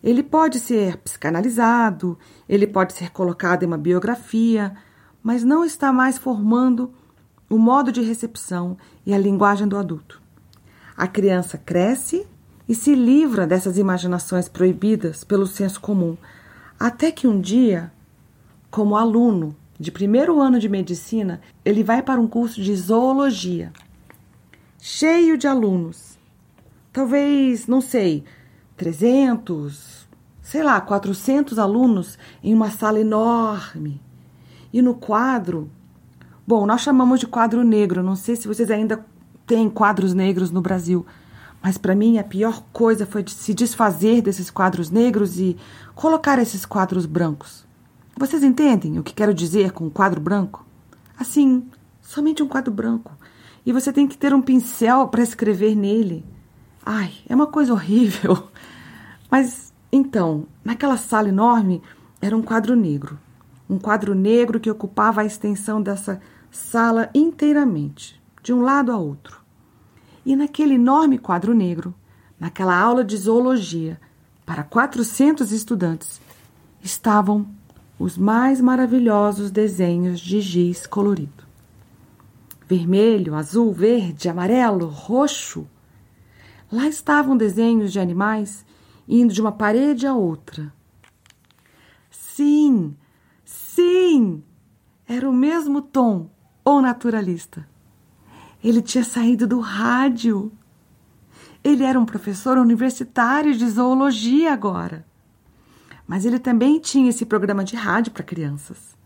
Ele 0.03 0.23
pode 0.23 0.61
ser 0.61 0.99
psicanalizado, 0.99 2.19
ele 2.49 2.67
pode 2.67 2.93
ser 2.93 3.11
colocado 3.11 3.63
em 3.63 3.67
uma 3.67 3.79
biografia, 3.79 4.75
mas 5.23 5.43
não 5.43 5.65
está 5.65 5.93
mais 5.93 6.19
formando 6.19 6.93
o 7.49 7.59
modo 7.59 7.91
de 7.91 8.03
recepção 8.03 8.77
e 9.05 9.15
a 9.15 9.19
linguagem 9.19 9.67
do 9.67 9.77
adulto. 9.77 10.21
A 10.97 11.07
criança 11.07 11.59
cresce 11.59 12.27
e 12.69 12.75
se 12.75 12.95
livra 12.95 13.47
dessas 13.47 13.79
imaginações 13.79 14.49
proibidas 14.49 15.25
pelo 15.25 15.47
senso 15.47 15.81
comum, 15.81 16.17
até 16.79 17.11
que 17.11 17.27
um 17.27 17.41
dia, 17.41 17.93
como 18.71 18.97
aluno 18.97 19.57
de 19.79 19.91
primeiro 19.91 20.41
ano 20.41 20.59
de 20.59 20.69
medicina, 20.69 21.41
ele 21.65 21.83
vai 21.83 22.03
para 22.03 22.21
um 22.21 22.27
curso 22.27 22.63
de 22.63 22.75
zoologia, 22.75 23.73
cheio 24.79 25.37
de 25.37 25.47
alunos. 25.47 26.19
Talvez, 26.93 27.67
não 27.67 27.81
sei, 27.81 28.25
300, 28.77 30.09
sei 30.41 30.63
lá, 30.63 30.81
400 30.81 31.59
alunos 31.59 32.19
em 32.43 32.55
uma 32.55 32.71
sala 32.71 33.01
enorme. 33.01 34.01
E 34.73 34.81
no 34.81 34.95
quadro 34.95 35.71
Bom, 36.49 36.65
nós 36.65 36.83
chamamos 36.83 37.19
de 37.19 37.27
quadro 37.27 37.65
negro. 37.65 38.05
Não 38.05 38.15
sei 38.15 38.37
se 38.37 38.47
vocês 38.47 38.71
ainda 38.71 39.05
têm 39.45 39.69
quadros 39.69 40.15
negros 40.15 40.53
no 40.53 40.61
Brasil, 40.61 41.05
mas 41.61 41.77
para 41.77 41.93
mim 41.93 42.19
a 42.19 42.25
pior 42.25 42.63
coisa 42.73 43.05
foi 43.05 43.25
de 43.25 43.33
se 43.33 43.53
desfazer 43.53 44.23
desses 44.23 44.49
quadros 44.49 44.89
negros 44.89 45.41
e 45.41 45.57
colocar 45.93 46.39
esses 46.39 46.65
quadros 46.65 47.05
brancos. 47.05 47.66
Vocês 48.19 48.43
entendem 48.43 48.99
o 48.99 49.03
que 49.03 49.13
quero 49.13 49.35
dizer 49.35 49.73
com 49.73 49.85
um 49.85 49.91
quadro 49.91 50.19
branco? 50.19 50.65
Assim, 51.19 51.69
somente 52.01 52.43
um 52.43 52.49
quadro 52.49 52.73
branco. 52.73 53.13
E 53.65 53.73
você 53.73 53.93
tem 53.93 54.09
que 54.09 54.17
ter 54.17 54.33
um 54.33 54.41
pincel 54.41 55.09
para 55.09 55.23
escrever 55.23 55.77
nele. 55.77 56.25
Ai, 56.85 57.13
é 57.29 57.35
uma 57.35 57.47
coisa 57.47 57.75
horrível. 57.75 58.49
Mas 59.31 59.71
então, 59.93 60.47
naquela 60.65 60.97
sala 60.97 61.29
enorme 61.29 61.83
era 62.19 62.35
um 62.35 62.41
quadro 62.41 62.75
negro. 62.75 63.19
Um 63.69 63.79
quadro 63.79 64.15
negro 64.15 64.59
que 64.59 64.71
ocupava 64.71 65.21
a 65.21 65.27
extensão 65.27 65.83
dessa 65.83 66.19
sala 66.51 67.11
inteiramente, 67.15 68.19
de 68.43 68.51
um 68.51 68.63
lado 68.63 68.93
a 68.93 68.97
outro. 68.97 69.43
E 70.25 70.35
naquele 70.35 70.77
enorme 70.77 71.19
quadro 71.19 71.53
negro, 71.53 71.95
naquela 72.41 72.79
aula 72.79 73.05
de 73.05 73.15
zoologia, 73.15 74.01
para 74.47 74.63
400 74.63 75.53
estudantes, 75.53 76.19
estavam 76.83 77.47
os 77.99 78.19
mais 78.19 78.61
maravilhosos 78.61 79.51
desenhos 79.51 80.21
de 80.21 80.41
giz 80.41 80.87
colorido. 80.87 81.45
Vermelho, 82.69 83.35
azul, 83.35 83.73
verde, 83.73 84.29
amarelo, 84.29 84.87
roxo. 84.87 85.67
Lá 86.71 86.87
estavam 86.89 87.37
desenhos 87.37 87.93
de 87.93 88.01
animais 88.01 88.67
indo 89.09 89.33
de 89.33 89.41
uma 89.41 89.53
parede 89.53 90.07
a 90.07 90.15
outra. 90.15 90.73
Sim, 92.11 92.97
sim, 93.45 94.43
era 95.07 95.29
o 95.29 95.33
mesmo 95.33 95.81
tom 95.81 96.29
ou 96.65 96.83
naturalista. 96.83 97.67
Ele 98.63 98.83
tinha 98.83 99.05
saído 99.05 99.47
do 99.47 99.61
rádio. 99.61 100.51
Ele 101.63 101.85
era 101.85 101.99
um 101.99 102.05
professor 102.05 102.59
universitário 102.59 103.55
de 103.55 103.69
zoologia 103.69 104.53
agora. 104.53 105.07
Mas 106.07 106.25
ele 106.25 106.39
também 106.39 106.79
tinha 106.79 107.11
esse 107.11 107.27
programa 107.27 107.65
de 107.65 107.75
rádio 107.77 108.13
para 108.13 108.23
crianças. 108.23 108.97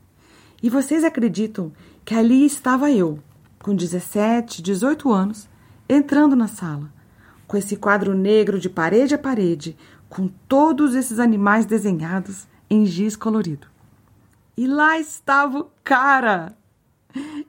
E 0.62 0.68
vocês 0.68 1.04
acreditam 1.04 1.72
que 2.04 2.14
ali 2.14 2.44
estava 2.44 2.90
eu, 2.90 3.18
com 3.62 3.74
17, 3.74 4.62
18 4.62 5.10
anos, 5.10 5.48
entrando 5.88 6.36
na 6.36 6.46
sala, 6.46 6.92
com 7.46 7.56
esse 7.56 7.76
quadro 7.76 8.14
negro 8.14 8.58
de 8.58 8.68
parede 8.68 9.14
a 9.14 9.18
parede, 9.18 9.76
com 10.08 10.28
todos 10.48 10.94
esses 10.94 11.18
animais 11.18 11.64
desenhados 11.64 12.46
em 12.68 12.84
giz 12.84 13.16
colorido. 13.16 13.66
E 14.56 14.66
lá 14.66 14.98
estava 14.98 15.60
o 15.60 15.70
cara! 15.82 16.54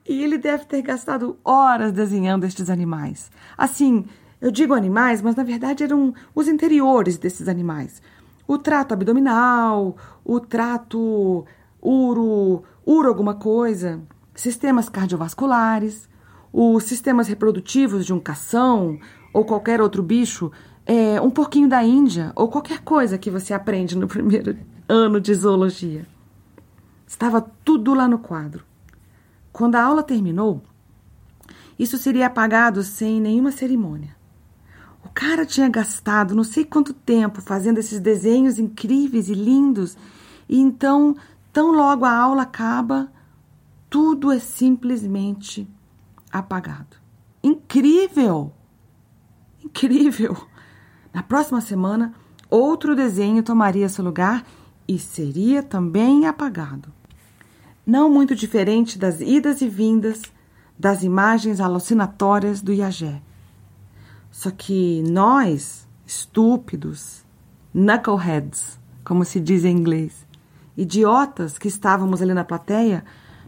E 0.07 0.23
ele 0.23 0.37
deve 0.37 0.65
ter 0.65 0.81
gastado 0.81 1.37
horas 1.43 1.91
desenhando 1.91 2.45
estes 2.45 2.69
animais. 2.69 3.29
Assim, 3.57 4.05
eu 4.39 4.49
digo 4.49 4.73
animais, 4.73 5.21
mas 5.21 5.35
na 5.35 5.43
verdade 5.43 5.83
eram 5.83 6.13
os 6.33 6.47
interiores 6.47 7.17
desses 7.17 7.47
animais. 7.47 8.01
O 8.51 8.57
trato 8.57 8.93
abdominal, 8.93 9.95
o 10.25 10.37
trato 10.37 11.45
uro, 11.81 12.63
uro 12.85 13.07
alguma 13.07 13.33
coisa, 13.33 14.01
sistemas 14.35 14.89
cardiovasculares, 14.89 16.09
os 16.51 16.83
sistemas 16.83 17.29
reprodutivos 17.29 18.05
de 18.05 18.11
um 18.11 18.19
cação 18.19 18.99
ou 19.33 19.45
qualquer 19.45 19.79
outro 19.79 20.03
bicho, 20.03 20.51
é, 20.85 21.21
um 21.21 21.29
pouquinho 21.29 21.69
da 21.69 21.81
Índia 21.81 22.33
ou 22.35 22.49
qualquer 22.49 22.81
coisa 22.81 23.17
que 23.17 23.31
você 23.31 23.53
aprende 23.53 23.97
no 23.97 24.05
primeiro 24.09 24.57
ano 24.85 25.21
de 25.21 25.33
zoologia. 25.33 26.05
Estava 27.07 27.39
tudo 27.63 27.93
lá 27.93 28.05
no 28.05 28.19
quadro. 28.19 28.65
Quando 29.53 29.75
a 29.75 29.81
aula 29.81 30.03
terminou, 30.03 30.61
isso 31.79 31.97
seria 31.97 32.27
apagado 32.27 32.83
sem 32.83 33.21
nenhuma 33.21 33.53
cerimônia. 33.53 34.13
O 35.03 35.09
cara 35.13 35.45
tinha 35.45 35.67
gastado 35.69 36.35
não 36.35 36.43
sei 36.43 36.63
quanto 36.63 36.93
tempo 36.93 37.41
fazendo 37.41 37.77
esses 37.77 37.99
desenhos 37.99 38.59
incríveis 38.59 39.29
e 39.29 39.33
lindos, 39.33 39.97
e 40.47 40.59
então, 40.59 41.15
tão 41.51 41.71
logo 41.71 42.05
a 42.05 42.15
aula 42.15 42.43
acaba, 42.43 43.11
tudo 43.89 44.31
é 44.31 44.39
simplesmente 44.39 45.67
apagado. 46.31 46.97
Incrível! 47.43 48.53
Incrível! 49.63 50.37
Na 51.13 51.21
próxima 51.21 51.61
semana, 51.61 52.13
outro 52.49 52.95
desenho 52.95 53.43
tomaria 53.43 53.89
seu 53.89 54.03
lugar 54.03 54.45
e 54.87 54.97
seria 54.97 55.61
também 55.61 56.25
apagado 56.25 56.91
não 57.85 58.09
muito 58.09 58.35
diferente 58.35 58.97
das 58.97 59.19
idas 59.21 59.61
e 59.61 59.67
vindas 59.67 60.21
das 60.77 61.03
imagens 61.03 61.59
alucinatórias 61.59 62.61
do 62.61 62.71
Iagé. 62.71 63.21
Só 64.31 64.49
que 64.49 65.03
nós, 65.03 65.87
estúpidos, 66.07 67.25
knuckleheads, 67.73 68.79
como 69.03 69.25
se 69.25 69.39
diz 69.39 69.65
em 69.65 69.77
inglês, 69.77 70.25
idiotas 70.75 71.57
que 71.57 71.67
estávamos 71.67 72.21
ali 72.21 72.33
na 72.33 72.45
plateia, 72.45 73.03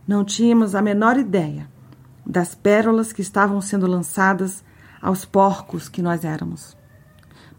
não 0.05 0.25
tínhamos 0.25 0.75
a 0.75 0.81
menor 0.81 1.17
ideia 1.17 1.69
das 2.25 2.53
pérolas 2.53 3.13
que 3.13 3.21
estavam 3.21 3.61
sendo 3.61 3.87
lançadas 3.87 4.63
aos 5.01 5.25
porcos 5.25 5.87
que 5.87 6.01
nós 6.01 6.23
éramos. 6.25 6.77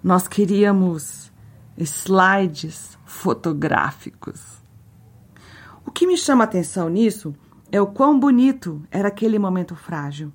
Nós 0.03 0.29
queríamos 0.29 1.33
slides 1.77 2.99
fotográficos. 3.05 4.63
O 5.85 5.91
que 5.91 6.07
me 6.07 6.17
chama 6.17 6.45
a 6.45 6.47
atenção 6.47 6.89
nisso 6.89 7.35
é 7.73 7.81
o 7.81 7.87
quão 7.87 8.19
bonito 8.19 8.83
era 8.91 9.09
aquele 9.09 9.39
momento 9.39 9.75
frágil, 9.75 10.33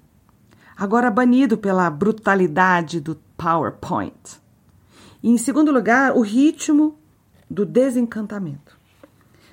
agora 0.79 1.11
banido 1.11 1.57
pela 1.57 1.89
brutalidade 1.89 3.01
do 3.01 3.17
PowerPoint. 3.35 4.39
E, 5.21 5.29
em 5.29 5.37
segundo 5.37 5.73
lugar, 5.73 6.15
o 6.15 6.21
ritmo 6.21 6.97
do 7.49 7.65
desencantamento. 7.65 8.79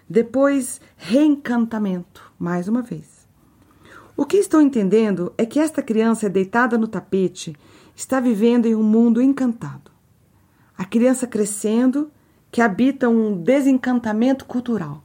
Depois, 0.09 0.81
reencantamento, 0.97 2.33
mais 2.39 2.69
uma 2.69 2.81
vez. 2.81 3.27
O 4.17 4.25
que 4.25 4.37
estou 4.37 4.61
entendendo 4.61 5.35
é 5.37 5.45
que 5.45 5.59
esta 5.59 5.83
criança 5.83 6.31
deitada 6.31 6.79
no 6.79 6.87
tapete 6.87 7.57
está 7.97 8.21
vivendo 8.21 8.67
em 8.67 8.77
um 8.77 8.85
mundo 8.85 9.21
encantado. 9.21 9.91
A 10.79 10.85
criança 10.85 11.27
crescendo 11.27 12.09
que 12.53 12.63
habita 12.63 13.09
um 13.09 13.37
desencantamento 13.37 14.45
cultural. 14.45 15.03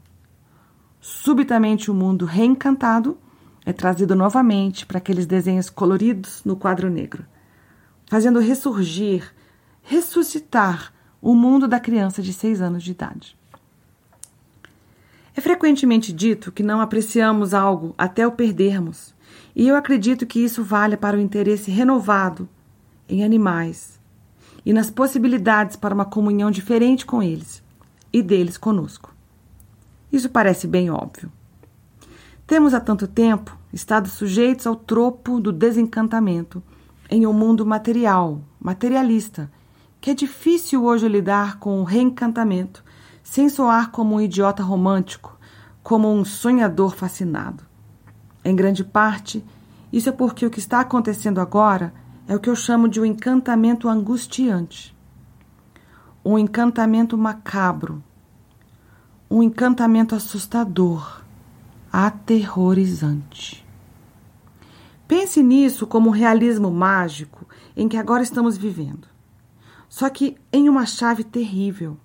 Subitamente 1.00 1.90
o 1.90 1.96
mundo 1.96 2.26
reencantado 2.26 3.18
é 3.66 3.72
trazido 3.72 4.16
novamente 4.16 4.86
para 4.86 4.98
aqueles 4.98 5.26
desenhos 5.26 5.70
coloridos 5.70 6.42
no 6.44 6.56
quadro 6.56 6.90
negro, 6.90 7.26
fazendo 8.08 8.40
ressurgir, 8.40 9.34
ressuscitar 9.84 10.94
o 11.22 11.36
mundo 11.36 11.68
da 11.68 11.80
criança 11.80 12.22
de 12.22 12.34
seis 12.34 12.62
anos 12.62 12.84
de 12.84 12.92
idade. 12.92 13.38
É 15.36 15.40
frequentemente 15.40 16.12
dito 16.12 16.52
que 16.52 16.64
não 16.64 16.82
apreciamos 16.82 17.54
algo 17.54 17.94
até 17.98 18.26
o 18.28 18.32
perdermos, 18.32 19.14
e 19.56 19.68
eu 19.68 19.76
acredito 19.76 20.26
que 20.26 20.40
isso 20.40 20.64
vale 20.64 20.98
para 20.98 21.16
o 21.16 21.22
interesse 21.22 21.72
renovado 21.72 22.50
em 23.08 23.24
animais 23.24 24.00
e 24.66 24.74
nas 24.74 24.90
possibilidades 24.90 25.76
para 25.76 25.94
uma 25.94 26.06
comunhão 26.06 26.52
diferente 26.52 27.06
com 27.06 27.22
eles 27.22 27.64
e 28.12 28.22
deles 28.22 28.58
conosco. 28.58 29.14
Isso 30.12 30.30
parece 30.30 30.68
bem 30.68 30.90
óbvio. 30.90 31.32
Temos 32.52 32.74
há 32.74 32.82
tanto 32.82 33.08
tempo 33.08 33.58
estado 33.72 34.10
sujeitos 34.10 34.68
ao 34.68 34.76
tropo 34.76 35.40
do 35.40 35.54
desencantamento 35.54 36.62
em 37.10 37.26
um 37.26 37.32
mundo 37.32 37.66
material, 37.66 38.42
materialista, 38.60 39.50
que 40.02 40.12
é 40.12 40.14
difícil 40.14 40.84
hoje 40.84 41.08
lidar 41.08 41.60
com 41.60 41.80
o 41.80 41.86
reencantamento 41.86 42.84
sem 43.24 43.48
soar 43.48 43.90
como 43.90 44.16
um 44.16 44.20
idiota 44.20 44.62
romântico, 44.62 45.40
como 45.82 46.12
um 46.12 46.26
sonhador 46.26 46.94
fascinado. 46.94 47.64
Em 48.44 48.54
grande 48.54 48.84
parte, 48.84 49.42
isso 49.90 50.10
é 50.10 50.12
porque 50.12 50.46
o 50.46 50.50
que 50.50 50.60
está 50.60 50.82
acontecendo 50.82 51.40
agora 51.40 51.94
é 52.28 52.36
o 52.36 52.40
que 52.42 52.50
eu 52.50 52.56
chamo 52.58 52.90
de 52.90 53.00
um 53.00 53.06
encantamento 53.06 53.88
angustiante. 53.88 54.94
Um 56.22 56.38
encantamento 56.38 57.18
macabro, 57.18 58.04
um 59.30 59.42
encantamento 59.42 60.14
assustador, 60.14 61.22
aterrorizante. 61.92 63.66
Pense 65.08 65.44
nisso 65.44 65.86
como 65.86 66.10
um 66.10 66.14
realismo 66.14 66.72
mágico 66.72 67.46
em 67.76 67.90
que 67.90 67.98
agora 67.98 68.24
estamos 68.24 68.58
vivendo, 68.58 69.08
só 69.90 70.10
que 70.10 70.38
em 70.54 70.70
uma 70.70 70.86
chave 70.86 71.24
terrível. 71.24 71.98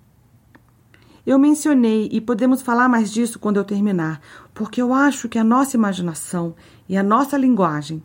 Eu 1.25 1.39
mencionei, 1.39 2.09
e 2.11 2.21
podemos 2.21 2.61
falar 2.61 2.87
mais 2.87 3.11
disso 3.11 3.39
quando 3.39 3.57
eu 3.57 3.63
terminar, 3.63 4.21
porque 4.53 4.81
eu 4.81 4.93
acho 4.93 5.29
que 5.29 5.37
a 5.37 5.43
nossa 5.43 5.75
imaginação 5.75 6.55
e 6.87 6.97
a 6.97 7.03
nossa 7.03 7.37
linguagem, 7.37 8.03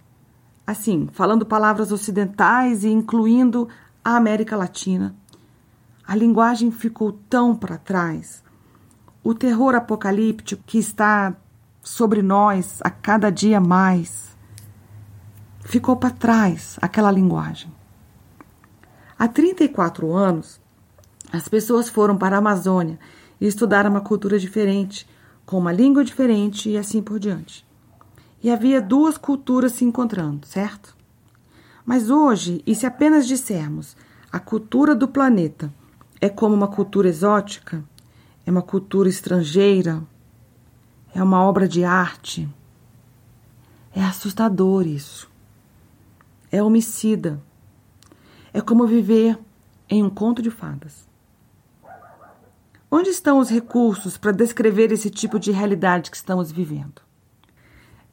assim, 0.66 1.08
falando 1.12 1.46
palavras 1.46 1.92
ocidentais 1.92 2.84
e 2.84 2.88
incluindo 2.88 3.68
a 4.04 4.16
América 4.16 4.56
Latina, 4.56 5.14
a 6.06 6.14
linguagem 6.16 6.70
ficou 6.70 7.12
tão 7.28 7.54
para 7.54 7.78
trás 7.78 8.42
o 9.22 9.34
terror 9.34 9.74
apocalíptico 9.74 10.62
que 10.66 10.78
está 10.78 11.36
sobre 11.82 12.22
nós 12.22 12.78
a 12.82 12.90
cada 12.90 13.30
dia 13.30 13.60
mais 13.60 14.36
ficou 15.64 15.96
para 15.96 16.10
trás 16.10 16.78
aquela 16.80 17.10
linguagem. 17.10 17.72
Há 19.18 19.26
34 19.26 20.12
anos, 20.14 20.60
as 21.32 21.48
pessoas 21.48 21.88
foram 21.88 22.16
para 22.16 22.36
a 22.36 22.38
Amazônia 22.38 22.98
e 23.40 23.46
estudaram 23.46 23.90
uma 23.90 24.00
cultura 24.00 24.38
diferente, 24.38 25.08
com 25.44 25.58
uma 25.58 25.72
língua 25.72 26.04
diferente 26.04 26.70
e 26.70 26.78
assim 26.78 27.02
por 27.02 27.18
diante. 27.18 27.66
E 28.42 28.50
havia 28.50 28.80
duas 28.80 29.18
culturas 29.18 29.72
se 29.72 29.84
encontrando, 29.84 30.46
certo? 30.46 30.96
Mas 31.84 32.10
hoje, 32.10 32.62
e 32.66 32.74
se 32.74 32.86
apenas 32.86 33.26
dissermos 33.26 33.96
a 34.30 34.38
cultura 34.38 34.94
do 34.94 35.08
planeta 35.08 35.72
é 36.20 36.28
como 36.28 36.54
uma 36.54 36.68
cultura 36.68 37.08
exótica, 37.08 37.84
é 38.46 38.50
uma 38.50 38.62
cultura 38.62 39.08
estrangeira, 39.08 40.02
é 41.14 41.22
uma 41.22 41.42
obra 41.42 41.68
de 41.68 41.84
arte. 41.84 42.48
É 43.94 44.02
assustador 44.02 44.86
isso. 44.86 45.30
É 46.50 46.62
homicida. 46.62 47.42
É 48.52 48.60
como 48.60 48.86
viver 48.86 49.38
em 49.88 50.02
um 50.02 50.10
conto 50.10 50.40
de 50.40 50.50
fadas. 50.50 51.06
Onde 52.90 53.08
estão 53.08 53.38
os 53.38 53.48
recursos 53.48 54.18
para 54.18 54.32
descrever 54.32 54.92
esse 54.92 55.08
tipo 55.08 55.38
de 55.38 55.50
realidade 55.50 56.10
que 56.10 56.16
estamos 56.16 56.52
vivendo? 56.52 57.00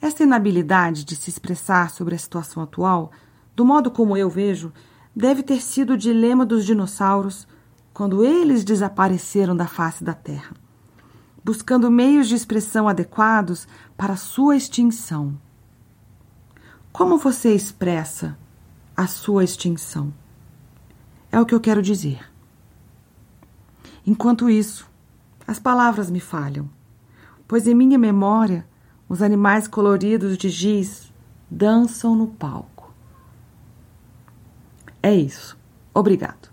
Essa 0.02 0.24
inabilidade 0.24 1.04
de 1.04 1.16
se 1.16 1.30
expressar 1.30 1.90
sobre 1.90 2.16
a 2.16 2.18
situação 2.18 2.64
atual, 2.64 3.12
do 3.54 3.66
modo 3.66 3.92
como 3.92 4.16
eu 4.16 4.30
vejo, 4.30 4.72
deve 5.14 5.44
ter 5.44 5.62
sido 5.62 5.94
o 5.94 5.98
dilema 5.98 6.46
dos 6.46 6.66
dinossauros 6.66 7.46
quando 7.94 8.24
eles 8.24 8.64
desapareceram 8.64 9.54
da 9.54 9.68
face 9.68 10.02
da 10.02 10.14
Terra, 10.14 10.56
buscando 11.44 11.90
meios 11.90 12.28
de 12.28 12.36
expressão 12.36 12.88
adequados 12.88 13.68
para 13.98 14.16
sua 14.16 14.56
extinção. 14.56 15.38
Como 16.92 17.18
você 17.18 17.54
expressa 17.54 18.38
a 18.96 19.08
sua 19.08 19.44
extinção? 19.44 20.14
É 21.32 21.40
o 21.40 21.46
que 21.46 21.54
eu 21.54 21.60
quero 21.60 21.82
dizer. 21.82 22.30
Enquanto 24.06 24.50
isso, 24.50 24.90
as 25.48 25.60
palavras 25.60 26.10
me 26.10 26.20
falham, 26.20 26.70
pois 27.48 27.68
em 27.68 27.76
minha 27.76 27.98
memória 27.98 28.68
os 29.08 29.22
animais 29.22 29.68
coloridos 29.68 30.38
de 30.38 30.50
giz 30.50 31.12
dançam 31.50 32.16
no 32.16 32.28
palco. 32.28 32.94
É 35.02 35.14
isso. 35.14 35.58
Obrigado. 35.94 36.50